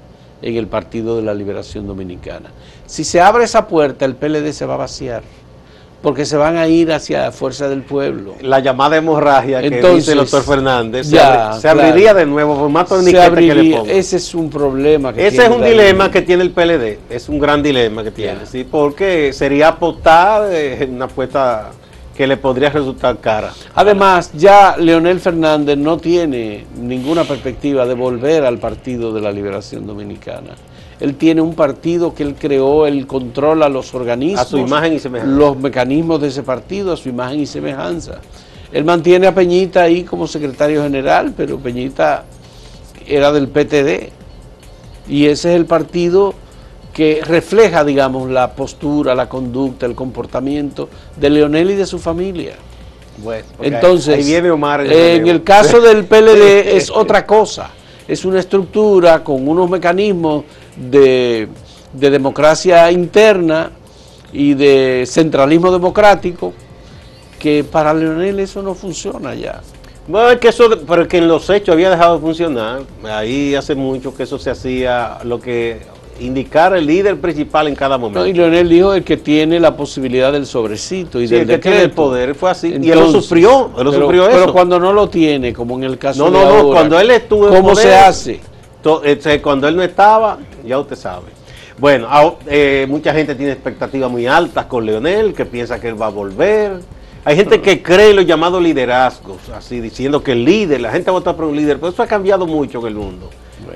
en 0.42 0.56
el 0.58 0.68
Partido 0.68 1.16
de 1.18 1.24
la 1.24 1.34
Liberación 1.34 1.88
Dominicana. 1.88 2.50
Si 2.86 3.04
se 3.04 3.22
abre 3.22 3.46
esa 3.46 3.68
puerta, 3.68 4.06
el 4.06 4.16
PLD 4.16 4.52
se 4.52 4.66
va 4.66 4.74
a 4.74 4.78
vaciar, 4.78 5.24
porque 6.02 6.26
se 6.26 6.36
van 6.36 6.58
a 6.58 6.68
ir 6.68 6.92
hacia 6.92 7.22
la 7.24 7.32
fuerza 7.32 7.70
del 7.70 7.82
pueblo. 7.84 8.36
La 8.42 8.60
llamada 8.60 8.98
hemorragia 8.98 9.62
que 9.62 9.68
Entonces, 9.68 10.00
dice 10.00 10.12
el 10.12 10.18
doctor 10.18 10.44
Fernández 10.44 11.08
se, 11.08 11.16
ya, 11.16 11.52
abri- 11.54 11.60
se 11.62 11.70
abriría 11.70 12.14
de 12.14 12.26
nuevo, 12.26 12.58
por 12.60 12.70
más 12.70 12.90
torniquete 12.90 13.14
que 13.36 13.42
le 13.42 13.52
abriría- 13.52 13.78
ponga. 13.80 13.94
ese 13.94 14.18
es 14.18 14.36
un 14.36 14.50
problema. 14.50 15.14
Que 15.14 15.22
Ese 15.28 15.30
tiene 15.38 15.46
es 15.46 15.52
un 15.56 15.62
Danilo. 15.62 15.82
dilema 15.82 16.12
que 16.12 16.22
tiene 16.24 16.44
el 16.44 16.52
PLD, 16.52 17.00
es 17.10 17.30
un 17.30 17.40
gran 17.40 17.64
dilema 17.64 18.04
que 18.04 18.12
tiene, 18.12 18.40
Ya. 18.42 18.46
sí, 18.46 18.66
porque 18.70 19.32
sería 19.32 19.70
apostar 19.70 20.50
eh, 20.52 20.86
una 20.92 21.06
apuesta 21.06 21.72
que 22.16 22.28
le 22.28 22.38
podría 22.38 22.70
resultar 22.70 23.18
cara. 23.20 23.52
Además, 23.76 24.32
ya 24.34 24.76
Leonel 24.78 25.20
Fernández 25.20 25.78
no 25.78 25.98
tiene 25.98 26.66
ninguna 26.80 27.24
perspectiva 27.24 27.86
de 27.86 27.96
volver 27.96 28.46
al 28.46 28.60
Partido 28.60 29.12
de 29.14 29.22
la 29.22 29.32
Liberación 29.32 29.88
Dominicana. 29.88 30.52
Él 31.00 31.16
tiene 31.16 31.42
un 31.42 31.56
partido 31.56 32.14
que 32.14 32.24
él 32.24 32.36
creó, 32.40 32.86
él 32.86 33.08
controla 33.08 33.68
los 33.68 33.94
organismos, 33.96 34.42
A 34.42 34.46
su 34.46 34.58
imagen 34.58 34.94
y 34.94 35.00
semejanza. 35.00 35.34
los 35.36 35.58
mecanismos 35.58 36.22
de 36.22 36.28
ese 36.28 36.44
partido, 36.44 36.94
a 36.94 36.98
su 36.98 37.10
imagen 37.10 37.40
y 37.40 37.46
semejanza. 37.46 38.20
Él 38.72 38.86
mantiene 38.86 39.28
a 39.28 39.34
Peñita 39.36 39.82
ahí 39.84 40.04
como 40.04 40.28
secretario 40.28 40.84
general, 40.84 41.34
pero 41.36 41.58
Peñita 41.58 42.26
era 43.08 43.32
del 43.32 43.48
PTD. 43.48 44.12
Y 45.08 45.26
ese 45.26 45.52
es 45.52 45.58
el 45.58 45.66
partido 45.66 46.36
que 46.94 47.22
refleja, 47.26 47.84
digamos, 47.84 48.30
la 48.30 48.54
postura, 48.54 49.16
la 49.16 49.28
conducta, 49.28 49.86
el 49.86 49.96
comportamiento 49.96 50.88
de 51.18 51.30
Leonel 51.30 51.72
y 51.72 51.76
de 51.76 51.86
su 51.88 51.98
familia. 51.98 52.54
Bueno, 53.18 53.46
Entonces, 53.62 54.16
ahí 54.16 54.24
viene 54.24 54.52
Omar 54.52 54.86
en 54.86 55.28
el 55.28 55.44
caso 55.44 55.82
del 55.82 56.06
PLD 56.06 56.76
es 56.78 56.90
otra 56.90 57.26
cosa. 57.26 57.72
Es 58.08 58.26
una 58.26 58.40
estructura 58.40 59.24
con 59.24 59.48
unos 59.48 59.70
mecanismos 59.70 60.44
de, 60.76 61.48
de 61.94 62.10
democracia 62.10 62.92
interna 62.92 63.72
y 64.32 64.54
de 64.54 65.06
centralismo 65.08 65.72
democrático 65.72 66.54
que 67.40 67.64
para 67.64 67.94
Leonel 67.94 68.40
eso 68.40 68.62
no 68.62 68.76
funciona 68.76 69.34
ya. 69.36 69.62
Bueno, 70.08 70.32
es 70.32 70.40
que 70.40 70.50
eso, 70.50 70.70
pero 70.86 71.08
que 71.08 71.18
en 71.18 71.28
los 71.28 71.50
hechos 71.50 71.74
había 71.74 71.90
dejado 71.90 72.16
de 72.16 72.22
funcionar. 72.22 72.82
Ahí 73.04 73.56
hace 73.56 73.74
mucho 73.74 74.14
que 74.14 74.24
eso 74.24 74.38
se 74.38 74.50
hacía, 74.50 75.20
lo 75.24 75.40
que 75.40 75.82
indicara 76.20 76.78
el 76.78 76.86
líder 76.86 77.18
principal 77.20 77.68
en 77.68 77.76
cada 77.76 77.98
momento. 77.98 78.20
¿no? 78.22 78.28
Y 78.28 78.34
Leonel 78.34 78.70
dijo 78.70 78.94
el 78.94 79.04
que 79.04 79.18
tiene 79.18 79.60
la 79.60 79.76
posibilidad 79.76 80.32
del 80.32 80.46
sobrecito 80.46 81.20
y 81.22 81.28
Sí, 81.28 81.34
del 81.36 81.42
el 81.42 81.48
que 81.56 81.58
tiene 81.60 81.78
el 81.78 81.84
decreto. 81.84 81.96
poder 82.04 82.36
fue 82.36 82.52
así. 82.52 82.76
y 82.82 82.92
él 82.92 83.00
lo 83.00 83.12
sufrió, 83.12 83.72
él 83.78 83.84
lo 83.84 83.92
pero, 83.92 84.04
sufrió 84.04 84.28
eso. 84.30 84.40
Pero 84.40 84.54
cuando 84.54 84.80
no 84.80 84.94
lo 84.94 85.10
tiene, 85.10 85.54
como 85.54 85.76
en 85.78 85.84
el 85.86 85.98
caso 85.98 86.26
No, 86.30 86.32
de 86.32 86.38
no, 86.46 86.50
no, 86.52 86.60
ahora, 86.60 86.74
cuando 86.80 87.00
él 87.00 87.12
estuvo 87.12 87.48
en 87.48 87.54
¿Cómo 87.56 87.70
poder, 87.70 87.88
se 87.88 87.96
hace? 87.96 88.40
To- 88.82 89.04
este, 89.04 89.42
cuando 89.42 89.68
él 89.68 89.76
no 89.76 89.84
estaba, 89.84 90.38
ya 90.66 90.78
usted 90.80 90.96
sabe. 90.96 91.26
Bueno, 91.80 92.08
ah, 92.10 92.34
eh, 92.48 92.86
mucha 92.88 93.14
gente 93.14 93.34
tiene 93.36 93.52
expectativas 93.54 94.10
muy 94.12 94.28
altas 94.28 94.66
con 94.66 94.86
Leonel, 94.86 95.34
que 95.34 95.46
piensa 95.46 95.80
que 95.82 95.88
él 95.90 96.00
va 96.02 96.08
a 96.08 96.10
volver. 96.10 96.80
Hay 97.26 97.36
gente 97.38 97.62
que 97.62 97.82
cree 97.82 98.10
en 98.12 98.18
los 98.18 98.26
llamados 98.26 98.62
liderazgos, 98.62 99.38
así 99.56 99.80
diciendo 99.80 100.22
que 100.22 100.34
el 100.34 100.44
líder, 100.44 100.82
la 100.82 100.92
gente 100.92 101.10
vota 101.10 101.36
por 101.36 101.46
un 101.46 101.56
líder, 101.56 101.78
pero 101.80 101.92
eso 101.94 102.04
ha 102.04 102.08
cambiado 102.08 102.46
mucho 102.46 102.80
en 102.82 102.88
el 102.88 102.96
mundo. 102.96 103.30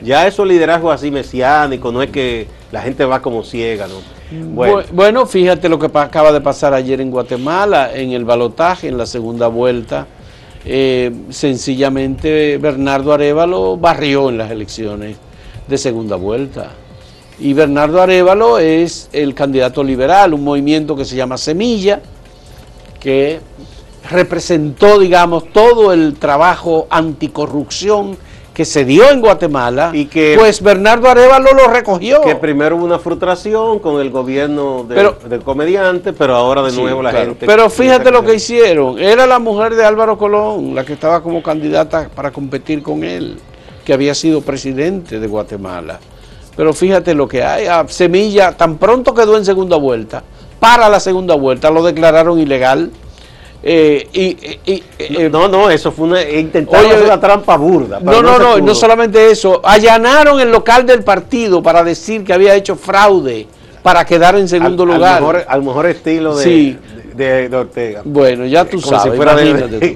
Ya 0.08 0.26
esos 0.26 0.48
liderazgos 0.48 0.94
así 0.96 1.12
mesiánicos, 1.12 1.94
no 1.94 2.02
es 2.02 2.10
que 2.10 2.48
la 2.72 2.82
gente 2.82 3.04
va 3.06 3.22
como 3.22 3.44
ciega, 3.44 3.88
¿no? 3.88 3.96
Bueno, 4.54 4.80
Bu- 4.82 4.86
Bueno, 4.94 5.26
fíjate 5.26 5.70
lo 5.70 5.78
que 5.78 5.88
acaba 5.94 6.32
de 6.32 6.42
pasar 6.42 6.74
ayer 6.74 7.00
en 7.02 7.12
Guatemala, 7.12 7.92
en 7.94 8.12
el 8.14 8.24
balotaje, 8.26 8.88
en 8.88 8.98
la 8.98 9.06
segunda 9.06 9.48
vuelta. 9.48 10.08
eh, 10.70 11.12
sencillamente 11.30 12.58
Bernardo 12.58 13.14
Arevalo 13.14 13.78
barrió 13.78 14.28
en 14.30 14.38
las 14.38 14.52
elecciones 14.52 15.16
de 15.68 15.78
segunda 15.78 16.16
vuelta. 16.18 16.72
Y 17.40 17.54
Bernardo 17.54 18.02
Arevalo 18.02 18.58
es 18.60 19.10
el 19.14 19.34
candidato 19.34 19.82
liberal, 19.84 20.34
un 20.34 20.44
movimiento 20.44 20.96
que 20.96 21.06
se 21.06 21.16
llama 21.16 21.38
Semilla, 21.38 22.02
que 23.00 23.40
representó, 24.10 25.00
digamos, 25.00 25.52
todo 25.54 25.94
el 25.94 26.16
trabajo 26.16 26.88
anticorrupción 26.90 28.18
que 28.58 28.66
se 28.66 28.86
dio 28.86 29.08
en 29.12 29.22
Guatemala, 29.22 29.92
y 29.94 30.06
que 30.06 30.36
pues 30.36 30.64
Bernardo 30.64 31.08
Arevalo 31.08 31.54
lo 31.54 31.68
recogió. 31.68 32.22
Que 32.22 32.36
primero 32.36 32.76
hubo 32.76 32.86
una 32.86 32.98
frustración 32.98 33.78
con 33.78 34.02
el 34.02 34.10
gobierno 34.10 34.84
del 34.84 35.44
comediante, 35.44 36.12
pero 36.12 36.36
ahora 36.36 36.64
de 36.64 36.72
nuevo 36.72 37.04
la 37.04 37.12
gente... 37.12 37.46
Pero 37.46 37.70
fíjate 37.70 38.10
lo 38.10 38.26
que 38.26 38.34
hicieron, 38.34 38.98
era 38.98 39.28
la 39.28 39.38
mujer 39.38 39.76
de 39.76 39.86
Álvaro 39.86 40.18
Colón, 40.18 40.74
la 40.74 40.84
que 40.84 40.94
estaba 40.94 41.22
como 41.22 41.44
candidata 41.44 42.10
para 42.16 42.32
competir 42.32 42.82
con 42.82 43.04
él, 43.04 43.38
que 43.86 43.94
había 43.94 44.16
sido 44.16 44.42
presidente 44.42 45.20
de 45.20 45.28
Guatemala. 45.28 46.00
Pero 46.56 46.74
fíjate 46.74 47.14
lo 47.14 47.28
que 47.28 47.44
hay, 47.44 47.68
a 47.68 47.88
Semilla 47.88 48.58
tan 48.58 48.80
pronto 48.80 49.14
quedó 49.14 49.38
en 49.38 49.46
segunda 49.46 49.78
vuelta, 49.78 50.24
para 50.60 50.90
la 50.90 51.00
segunda 51.00 51.36
vuelta 51.36 51.70
lo 51.70 51.84
declararon 51.84 52.40
ilegal 52.40 52.90
eh, 53.64 54.08
y, 54.14 54.84
eh, 55.00 55.30
no, 55.32 55.48
no, 55.48 55.70
eso 55.70 55.92
fue 55.92 56.08
una, 56.08 56.22
intentaron 56.30 57.04
una 57.04 57.20
trampa 57.20 57.58
burda. 57.58 58.00
No, 58.00 58.22
no, 58.22 58.38
no, 58.38 58.58
no, 58.60 58.76
solamente 58.76 59.32
eso. 59.32 59.62
Allanaron 59.64 60.40
el 60.40 60.52
local 60.52 60.86
del 60.86 61.04
partido 61.04 61.62
para 61.62 61.84
decir 61.84 62.24
que 62.24 62.34
había 62.34 62.56
hecho 62.56 62.76
fraude 62.76 63.48
para 63.82 64.06
quedar 64.06 64.36
en 64.36 64.48
segundo 64.48 64.86
lugar. 64.86 65.46
Al 65.48 65.64
mejor, 65.64 65.88
estilo 65.88 66.36
de, 66.36 66.78
de, 67.16 67.56
Ortega. 67.56 68.02
Bueno, 68.06 68.46
ya 68.46 68.66
tú 68.66 68.80
sabes. 68.80 69.20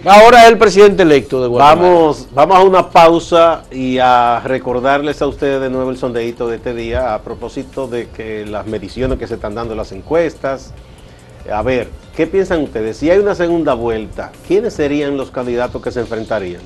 Ahora 0.06 0.44
es 0.44 0.50
el 0.50 0.58
presidente 0.58 1.04
electo 1.04 1.42
de 1.42 1.48
Guatemala. 1.48 1.90
Vamos, 1.90 2.28
vamos 2.34 2.58
a 2.58 2.62
una 2.64 2.90
pausa 2.90 3.64
y 3.72 4.00
a 4.00 4.42
recordarles 4.44 5.22
a 5.22 5.28
ustedes 5.28 5.62
de 5.62 5.70
nuevo 5.70 5.92
el 5.92 5.98
sondeíto 5.98 6.48
de 6.48 6.56
este 6.56 6.74
día 6.74 7.14
a 7.14 7.22
propósito 7.22 7.88
de 7.88 8.08
que 8.10 8.46
las 8.46 8.66
mediciones 8.66 9.20
que 9.20 9.28
se 9.28 9.36
están 9.36 9.54
dando 9.56 9.74
en 9.74 9.78
las 9.78 9.92
encuestas. 9.92 10.74
A 11.50 11.62
ver, 11.62 11.88
¿Qué 12.16 12.28
piensan 12.28 12.62
ustedes? 12.62 12.98
Si 12.98 13.10
hay 13.10 13.20
una 13.20 13.36
segunda 13.36 13.74
vuelta, 13.74 14.34
¿quiénes 14.46 14.74
serían 14.74 15.16
los 15.16 15.32
candidatos 15.32 15.82
que 15.82 15.92
se 15.92 16.02
enfrentarían? 16.02 16.62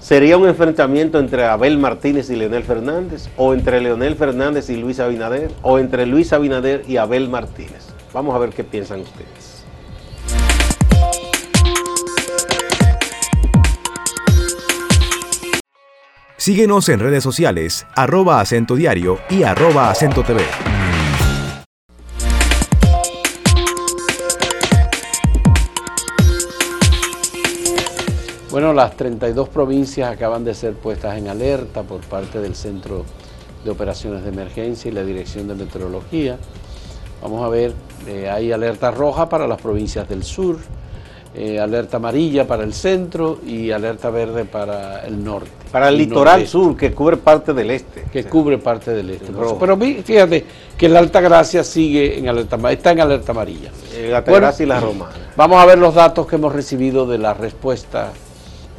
¿Sería 0.00 0.36
un 0.36 0.48
enfrentamiento 0.48 1.20
entre 1.20 1.44
Abel 1.44 1.78
Martínez 1.78 2.30
y 2.30 2.36
Leonel 2.36 2.64
Fernández? 2.64 3.28
¿O 3.36 3.54
entre 3.54 3.80
Leonel 3.80 4.16
Fernández 4.16 4.68
y 4.68 4.76
Luis 4.76 4.98
Abinader? 4.98 5.52
¿O 5.62 5.78
entre 5.78 6.04
Luis 6.04 6.32
Abinader 6.32 6.82
y 6.88 6.96
Abel 6.96 7.28
Martínez? 7.28 7.86
Vamos 8.12 8.34
a 8.34 8.38
ver 8.38 8.50
qué 8.50 8.64
piensan 8.64 9.02
ustedes. 9.02 9.64
Síguenos 16.36 16.88
en 16.88 16.98
redes 16.98 17.22
sociales, 17.22 17.86
arroba 17.94 18.40
acento 18.40 18.74
diario 18.74 19.20
y 19.28 19.44
arroba 19.44 19.90
acento 19.90 20.24
TV. 20.24 20.42
Bueno, 28.60 28.74
las 28.74 28.94
32 28.94 29.48
provincias 29.48 30.12
acaban 30.12 30.44
de 30.44 30.52
ser 30.52 30.74
puestas 30.74 31.16
en 31.16 31.28
alerta 31.28 31.82
por 31.82 32.00
parte 32.02 32.40
del 32.40 32.54
Centro 32.54 33.06
de 33.64 33.70
Operaciones 33.70 34.22
de 34.22 34.28
Emergencia 34.28 34.90
y 34.90 34.92
la 34.92 35.02
Dirección 35.02 35.48
de 35.48 35.54
Meteorología. 35.54 36.36
Vamos 37.22 37.42
a 37.42 37.48
ver, 37.48 37.72
eh, 38.06 38.28
hay 38.28 38.52
alerta 38.52 38.90
roja 38.90 39.30
para 39.30 39.46
las 39.46 39.62
provincias 39.62 40.06
del 40.10 40.24
sur, 40.24 40.58
eh, 41.34 41.58
alerta 41.58 41.96
amarilla 41.96 42.46
para 42.46 42.62
el 42.62 42.74
centro 42.74 43.38
y 43.46 43.70
alerta 43.70 44.10
verde 44.10 44.44
para 44.44 45.06
el 45.06 45.24
norte. 45.24 45.48
Para 45.72 45.88
el, 45.88 45.96
litoral 45.96 46.46
sur, 46.46 46.76
que 46.76 46.92
cubre 46.92 47.16
parte 47.16 47.54
del 47.54 47.70
este. 47.70 48.02
Que 48.12 48.24
cubre 48.24 48.58
parte 48.58 48.90
del 48.90 49.08
este. 49.08 49.32
Pero 49.58 49.78
fíjate 50.04 50.44
que 50.76 50.86
la 50.86 50.98
Alta 50.98 51.22
Gracia 51.22 51.64
sigue 51.64 52.18
en 52.18 52.28
alerta 52.28 52.58
está 52.70 52.92
en 52.92 53.00
alerta 53.00 53.32
amarilla. 53.32 53.70
La 54.10 54.18
Alta 54.18 54.32
Gracia 54.32 54.64
y 54.64 54.66
la 54.66 54.80
Romana. 54.80 55.12
Vamos 55.34 55.62
a 55.62 55.64
ver 55.64 55.78
los 55.78 55.94
datos 55.94 56.26
que 56.26 56.36
hemos 56.36 56.52
recibido 56.52 57.06
de 57.06 57.16
la 57.16 57.32
respuesta 57.32 58.12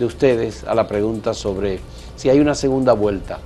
de 0.01 0.07
ustedes 0.07 0.65
a 0.65 0.73
la 0.73 0.87
pregunta 0.87 1.35
sobre 1.35 1.79
si 2.15 2.29
hay 2.29 2.39
una 2.39 2.55
segunda 2.55 2.93
vuelta. 2.93 3.37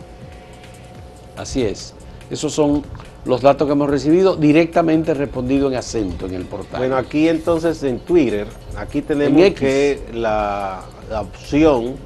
Así 1.37 1.63
es. 1.63 1.95
Esos 2.31 2.53
son 2.53 2.85
los 3.25 3.43
datos 3.43 3.67
que 3.67 3.73
hemos 3.73 3.91
recibido 3.91 4.37
directamente 4.37 5.13
respondido 5.15 5.69
en 5.69 5.77
acento 5.77 6.27
en 6.27 6.35
el 6.35 6.45
portal. 6.45 6.79
Bueno, 6.79 6.97
aquí 6.97 7.29
entonces 7.29 7.83
en 7.83 7.99
Twitter, 8.01 8.47
aquí 8.77 9.03
tenemos 9.03 9.53
que 9.55 10.01
la, 10.15 10.85
opción 11.21 11.97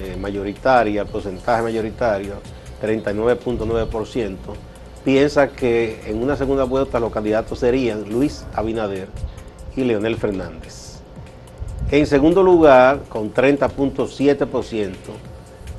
eh, 0.00 0.16
mayoritaria, 0.18 1.04
porcentaje 1.04 1.62
mayoritario, 1.62 2.34
39.9%, 2.82 4.36
piensa 5.04 5.48
que 5.48 6.00
en 6.06 6.22
una 6.22 6.36
segunda 6.36 6.64
vuelta 6.64 7.00
los 7.00 7.12
candidatos 7.12 7.58
serían 7.58 8.08
Luis 8.08 8.44
Abinader 8.54 9.08
y 9.76 9.84
Leonel 9.84 10.16
Fernández. 10.16 11.00
En 11.90 12.06
segundo 12.06 12.42
lugar, 12.42 13.00
con 13.08 13.34
30.7%, 13.34 14.92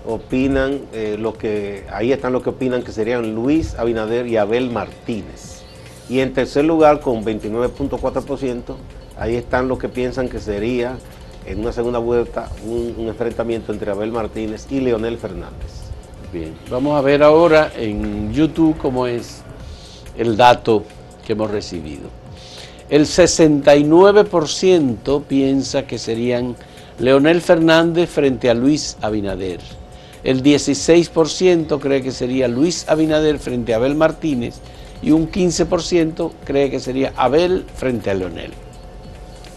opinan 0.05 0.81
eh, 0.93 1.15
lo 1.19 1.33
que, 1.33 1.85
ahí 1.91 2.11
están 2.11 2.33
los 2.33 2.43
que 2.43 2.49
opinan 2.49 2.83
que 2.83 2.91
serían 2.91 3.33
Luis 3.35 3.75
Abinader 3.75 4.27
y 4.27 4.37
Abel 4.37 4.71
Martínez. 4.71 5.61
Y 6.09 6.19
en 6.19 6.33
tercer 6.33 6.65
lugar, 6.65 6.99
con 6.99 7.23
29.4%, 7.23 8.75
ahí 9.17 9.35
están 9.35 9.67
los 9.67 9.79
que 9.79 9.87
piensan 9.87 10.27
que 10.27 10.39
sería 10.39 10.97
en 11.45 11.59
una 11.59 11.71
segunda 11.71 11.99
vuelta 11.99 12.49
un 12.65 13.07
enfrentamiento 13.07 13.71
entre 13.71 13.91
Abel 13.91 14.11
Martínez 14.11 14.67
y 14.69 14.81
Leonel 14.81 15.17
Fernández. 15.17 15.90
Bien, 16.31 16.53
vamos 16.69 16.97
a 16.97 17.01
ver 17.01 17.23
ahora 17.23 17.73
en 17.75 18.31
YouTube 18.31 18.77
cómo 18.77 19.05
es 19.05 19.41
el 20.17 20.37
dato 20.37 20.85
que 21.25 21.33
hemos 21.33 21.51
recibido. 21.51 22.09
El 22.89 23.01
69% 23.01 25.23
piensa 25.23 25.85
que 25.85 25.97
serían 25.97 26.55
Leonel 26.99 27.41
Fernández 27.41 28.09
frente 28.09 28.49
a 28.49 28.53
Luis 28.53 28.95
Abinader. 29.01 29.59
El 30.23 30.41
16% 30.41 31.81
cree 31.81 32.01
que 32.01 32.13
sería 32.13 32.47
Luis 32.47 32.87
Abinader 32.87 33.37
frente 33.37 33.73
a 33.73 33.77
Abel 33.77 33.95
Martínez 33.95 34.61
y 35.01 35.11
un 35.11 35.29
15% 35.29 36.31
cree 36.45 36.71
que 36.71 36.79
sería 36.79 37.11
Abel 37.17 37.65
frente 37.75 38.09
a 38.09 38.13
Leonel. 38.13 38.53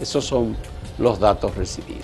Esos 0.01 0.25
son 0.25 0.57
los 0.97 1.21
datos 1.21 1.55
recibidos. 1.55 2.03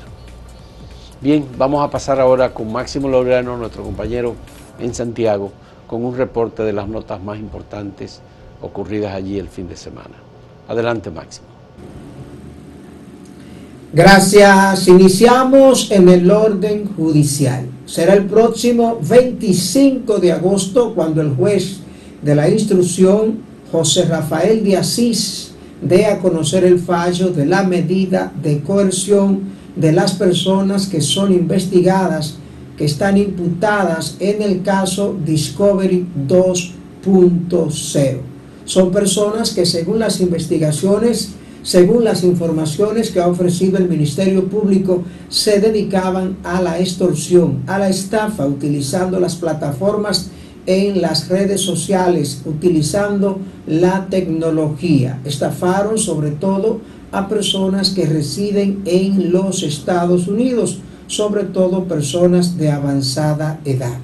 Bien, 1.20 1.46
vamos 1.58 1.84
a 1.84 1.90
pasar 1.90 2.22
ahora 2.22 2.54
con 2.54 2.72
Máximo 2.72 3.10
Laureano, 3.10 3.58
nuestro 3.58 3.84
compañero 3.84 4.36
en 4.82 4.94
Santiago 4.94 5.52
con 5.88 6.04
un 6.04 6.16
reporte 6.16 6.64
de 6.64 6.74
las 6.74 6.88
notas 6.88 7.22
más 7.22 7.40
importantes 7.40 8.22
ocurridas 8.62 9.14
allí 9.14 9.38
el 9.38 9.50
fin 9.50 9.68
de 9.68 9.76
semana. 9.76 10.16
Adelante, 10.68 11.10
Máximo. 11.10 11.48
Gracias. 13.94 14.88
Iniciamos 14.88 15.92
en 15.92 16.08
el 16.08 16.32
orden 16.32 16.86
judicial. 16.96 17.66
Será 17.86 18.14
el 18.14 18.26
próximo 18.26 19.00
25 19.02 20.18
de 20.20 20.32
agosto 20.32 20.94
cuando 20.96 21.22
el 21.22 21.36
juez 21.36 21.80
de 22.22 22.36
la 22.36 22.50
instrucción, 22.50 23.40
José 23.70 24.06
Rafael 24.06 24.64
de 24.64 24.78
Asís, 24.78 25.52
dé 25.82 26.06
a 26.06 26.20
conocer 26.20 26.64
el 26.64 26.80
fallo 26.80 27.32
de 27.32 27.46
la 27.46 27.64
medida 27.64 28.32
de 28.42 28.62
coerción 28.62 29.42
de 29.76 29.92
las 29.92 30.14
personas 30.14 30.88
que 30.88 31.02
son 31.02 31.34
investigadas 31.34 32.38
están 32.86 33.18
imputadas 33.18 34.18
en 34.20 34.42
el 34.42 34.62
caso 34.62 35.16
Discovery 35.26 36.08
2.0. 36.28 38.18
Son 38.66 38.92
personas 38.92 39.52
que 39.54 39.66
según 39.66 40.00
las 40.00 40.22
investigaciones, 40.22 41.32
según 41.64 42.04
las 42.04 42.24
informaciones 42.24 43.12
que 43.12 43.20
ha 43.20 43.28
ofrecido 43.28 43.78
el 43.78 43.90
Ministerio 43.90 44.48
Público, 44.50 45.04
se 45.30 45.60
dedicaban 45.60 46.38
a 46.44 46.62
la 46.62 46.80
extorsión, 46.80 47.64
a 47.68 47.78
la 47.80 47.90
estafa, 47.90 48.46
utilizando 48.46 49.20
las 49.20 49.36
plataformas 49.36 50.32
en 50.66 51.02
las 51.02 51.28
redes 51.28 51.62
sociales 51.62 52.42
utilizando 52.46 53.40
la 53.66 54.08
tecnología. 54.10 55.20
Estafaron 55.26 55.98
sobre 55.98 56.32
todo 56.32 56.82
a 57.12 57.28
personas 57.28 57.90
que 57.90 58.06
residen 58.06 58.82
en 58.86 59.32
los 59.32 59.64
Estados 59.64 60.28
Unidos, 60.28 60.80
sobre 61.12 61.44
todo 61.44 61.84
personas 61.84 62.58
de 62.58 62.72
avanzada 62.72 63.60
edad. 63.66 63.98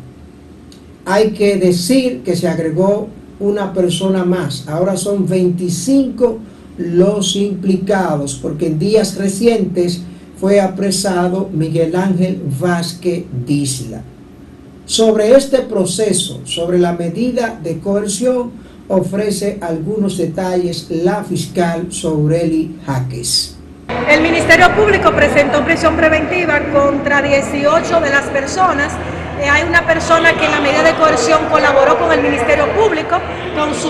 Hay 1.06 1.32
que 1.32 1.56
decir 1.56 2.22
que 2.22 2.36
se 2.36 2.50
agregó 2.50 3.08
una 3.40 3.72
persona 3.72 4.26
más. 4.26 4.68
Ahora 4.68 4.98
son 4.98 5.26
25 5.26 6.38
los 6.78 7.38
implicados, 7.38 8.38
porque 8.42 8.68
en 8.68 8.78
días 8.78 9.16
recientes 9.16 10.02
fue 10.38 10.60
apresado 10.60 11.50
Miguel 11.54 11.96
Ángel 11.96 12.42
Vázquez 12.60 13.24
Disla. 13.48 14.04
Sobre 14.86 15.32
este 15.32 15.60
proceso, 15.60 16.42
sobre 16.44 16.78
la 16.78 16.92
medida 16.92 17.58
de 17.64 17.80
coerción, 17.80 18.52
ofrece 18.90 19.60
algunos 19.62 20.18
detalles 20.18 20.88
la 20.90 21.24
fiscal 21.24 21.88
Soureli 21.90 22.76
Jaques. 22.86 23.57
El 24.10 24.22
Ministerio 24.22 24.70
Público 24.74 25.12
presentó 25.12 25.64
prisión 25.64 25.96
preventiva 25.96 26.60
contra 26.72 27.22
18 27.22 28.00
de 28.00 28.10
las 28.10 28.26
personas. 28.26 28.94
Eh, 29.40 29.50
hay 29.50 29.64
una 29.64 29.86
persona 29.86 30.34
que 30.34 30.46
en 30.46 30.52
la 30.52 30.60
medida 30.60 30.84
de 30.84 30.94
coerción 30.94 31.46
colaboró 31.50 31.98
con 31.98 32.12
el 32.12 32.22
Ministerio 32.22 32.68
Público, 32.74 33.18
con 33.56 33.74
su, 33.76 33.90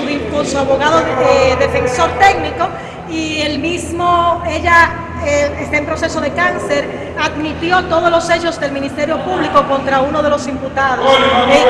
abogado 0.57 0.99
eh, 0.99 1.55
defensor 1.59 2.09
técnico, 2.19 2.67
y 3.09 3.41
el 3.41 3.59
mismo, 3.59 4.43
ella 4.49 4.89
eh, 5.25 5.51
está 5.61 5.77
en 5.77 5.85
proceso 5.85 6.19
de 6.19 6.31
cáncer, 6.31 7.13
admitió 7.21 7.83
todos 7.85 8.09
los 8.09 8.29
hechos 8.29 8.59
del 8.59 8.71
Ministerio 8.71 9.23
Público 9.23 9.63
contra 9.67 10.01
uno 10.01 10.21
de 10.23 10.29
los 10.29 10.47
imputados, 10.47 11.05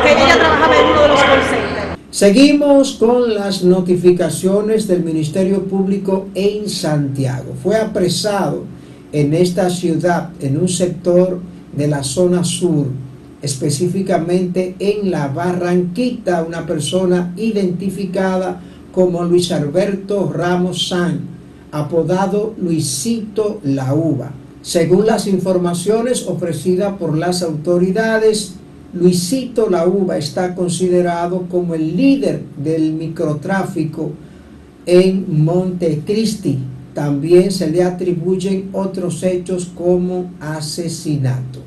que 0.04 0.12
ella 0.12 0.38
trabajaba 0.38 0.76
en 0.76 0.86
uno 0.86 1.02
de 1.02 1.08
los 1.10 1.20
call 1.22 1.87
Seguimos 2.10 2.94
con 2.94 3.34
las 3.34 3.66
notificaciones 3.66 4.88
del 4.88 5.04
Ministerio 5.04 5.66
Público 5.66 6.28
en 6.36 6.70
Santiago. 6.70 7.54
Fue 7.62 7.76
apresado 7.76 8.64
en 9.12 9.34
esta 9.34 9.70
ciudad, 9.70 10.30
en 10.40 10.58
un 10.58 10.70
sector 10.70 11.42
de 11.76 11.88
la 11.90 12.06
zona 12.06 12.46
sur, 12.46 12.88
específicamente 13.42 14.78
en 14.80 15.12
la 15.12 15.28
Barranquita, 15.28 16.44
una 16.44 16.66
persona 16.66 17.34
identificada 17.36 18.62
como 18.94 19.26
Luis 19.26 19.52
Alberto 19.52 20.32
Ramos 20.34 20.88
San, 20.88 21.20
apodado 21.74 22.54
Luisito 22.58 23.60
La 23.66 23.94
Uva. 23.94 24.32
Según 24.62 25.06
las 25.06 25.28
informaciones 25.28 26.26
ofrecidas 26.26 26.98
por 26.98 27.18
las 27.18 27.44
autoridades, 27.44 28.56
Luisito 28.94 29.70
La 29.70 29.86
Uva 29.86 30.18
está 30.18 30.56
considerado 30.56 31.48
como 31.50 31.76
el 31.76 31.98
líder 31.98 32.42
del 32.56 32.94
microtráfico 32.94 34.12
en 34.86 35.44
Montecristi. 35.44 36.60
También 36.94 37.52
se 37.52 37.70
le 37.70 37.84
atribuyen 37.84 38.70
otros 38.72 39.22
hechos 39.24 39.66
como 39.76 40.32
asesinato. 40.40 41.60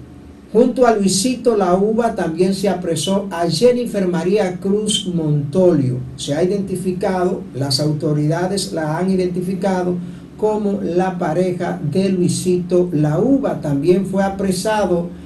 Junto 0.53 0.85
a 0.87 0.97
Luisito 0.97 1.57
La 1.57 1.77
Uva 1.77 2.17
también 2.17 2.55
se 2.55 2.69
apresó 2.69 3.29
a 3.31 3.49
Jennifer 3.49 4.09
María 4.09 4.57
Cruz 4.59 5.09
Montolio. 5.15 5.99
Se 6.17 6.35
ha 6.35 6.43
identificado, 6.43 7.43
las 7.55 7.79
autoridades 7.79 8.73
la 8.73 8.99
han 8.99 9.11
identificado 9.11 9.95
como 10.37 10.81
la 10.83 11.19
pareja 11.19 11.79
de 11.93 12.09
Luisito 12.09 12.89
La 12.93 13.21
Uva. 13.21 13.61
También 13.61 14.07
fue 14.07 14.25
apresado 14.25 15.20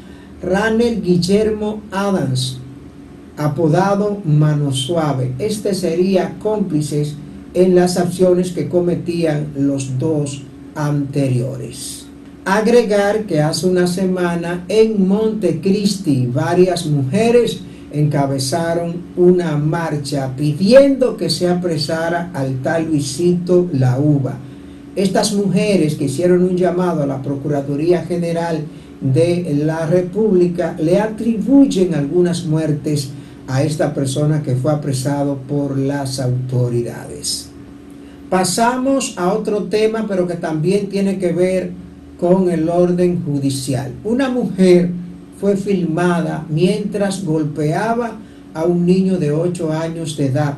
Ranel 0.44 1.00
Guillermo 1.00 1.80
Adams, 1.90 2.58
apodado 3.36 4.20
Mano 4.24 4.72
Suave. 4.72 5.32
Este 5.38 5.74
sería 5.74 6.36
cómplices 6.38 7.14
en 7.54 7.74
las 7.74 7.96
acciones 7.96 8.52
que 8.52 8.68
cometían 8.68 9.52
los 9.56 9.98
dos 9.98 10.42
anteriores. 10.74 12.06
Agregar 12.44 13.24
que 13.24 13.40
hace 13.40 13.66
una 13.66 13.86
semana 13.86 14.64
en 14.68 15.08
Montecristi 15.08 16.26
varias 16.26 16.84
mujeres 16.84 17.60
encabezaron 17.90 18.96
una 19.16 19.56
marcha 19.56 20.34
pidiendo 20.36 21.16
que 21.16 21.30
se 21.30 21.48
apresara 21.48 22.30
al 22.34 22.60
tal 22.60 22.86
Luisito 22.86 23.68
La 23.72 23.98
Uva. 23.98 24.36
Estas 24.94 25.32
mujeres 25.32 25.94
que 25.94 26.04
hicieron 26.04 26.42
un 26.42 26.56
llamado 26.56 27.02
a 27.02 27.06
la 27.06 27.22
Procuraduría 27.22 28.04
General 28.04 28.60
de 29.04 29.62
la 29.64 29.86
República 29.86 30.74
le 30.80 30.98
atribuyen 30.98 31.94
algunas 31.94 32.46
muertes 32.46 33.10
a 33.46 33.62
esta 33.62 33.92
persona 33.92 34.42
que 34.42 34.56
fue 34.56 34.72
apresado 34.72 35.36
por 35.36 35.78
las 35.78 36.18
autoridades. 36.18 37.50
Pasamos 38.30 39.14
a 39.18 39.32
otro 39.32 39.64
tema, 39.64 40.06
pero 40.08 40.26
que 40.26 40.34
también 40.34 40.88
tiene 40.88 41.18
que 41.18 41.32
ver 41.32 41.72
con 42.18 42.50
el 42.50 42.68
orden 42.70 43.22
judicial. 43.22 43.92
Una 44.02 44.30
mujer 44.30 44.90
fue 45.38 45.56
filmada 45.56 46.46
mientras 46.48 47.24
golpeaba 47.24 48.16
a 48.54 48.64
un 48.64 48.86
niño 48.86 49.18
de 49.18 49.32
8 49.32 49.72
años 49.72 50.16
de 50.16 50.26
edad. 50.26 50.54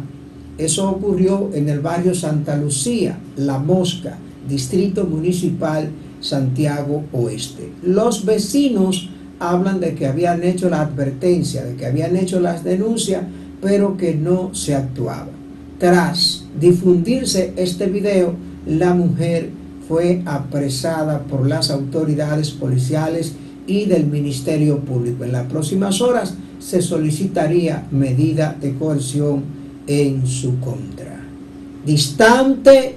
Eso 0.56 0.88
ocurrió 0.88 1.50
en 1.52 1.68
el 1.68 1.80
barrio 1.80 2.14
Santa 2.14 2.56
Lucía, 2.56 3.18
La 3.36 3.58
Mosca, 3.58 4.16
distrito 4.48 5.04
municipal 5.04 5.90
Santiago 6.20 7.04
Oeste. 7.12 7.72
Los 7.82 8.24
vecinos 8.24 9.10
hablan 9.38 9.80
de 9.80 9.94
que 9.94 10.06
habían 10.06 10.42
hecho 10.42 10.70
la 10.70 10.80
advertencia, 10.80 11.64
de 11.64 11.76
que 11.76 11.86
habían 11.86 12.16
hecho 12.16 12.40
las 12.40 12.64
denuncias, 12.64 13.22
pero 13.60 13.96
que 13.96 14.14
no 14.14 14.54
se 14.54 14.74
actuaba. 14.74 15.28
Tras 15.78 16.44
difundirse 16.58 17.52
este 17.56 17.86
video, 17.86 18.34
la 18.66 18.94
mujer 18.94 19.50
fue 19.88 20.22
apresada 20.24 21.20
por 21.20 21.46
las 21.46 21.70
autoridades 21.70 22.50
policiales 22.50 23.34
y 23.66 23.84
del 23.84 24.06
Ministerio 24.06 24.80
Público. 24.80 25.24
En 25.24 25.32
las 25.32 25.46
próximas 25.46 26.00
horas 26.00 26.34
se 26.58 26.82
solicitaría 26.82 27.86
medida 27.90 28.56
de 28.60 28.74
coerción 28.74 29.44
en 29.86 30.26
su 30.26 30.58
contra. 30.60 31.20
Distante 31.84 32.96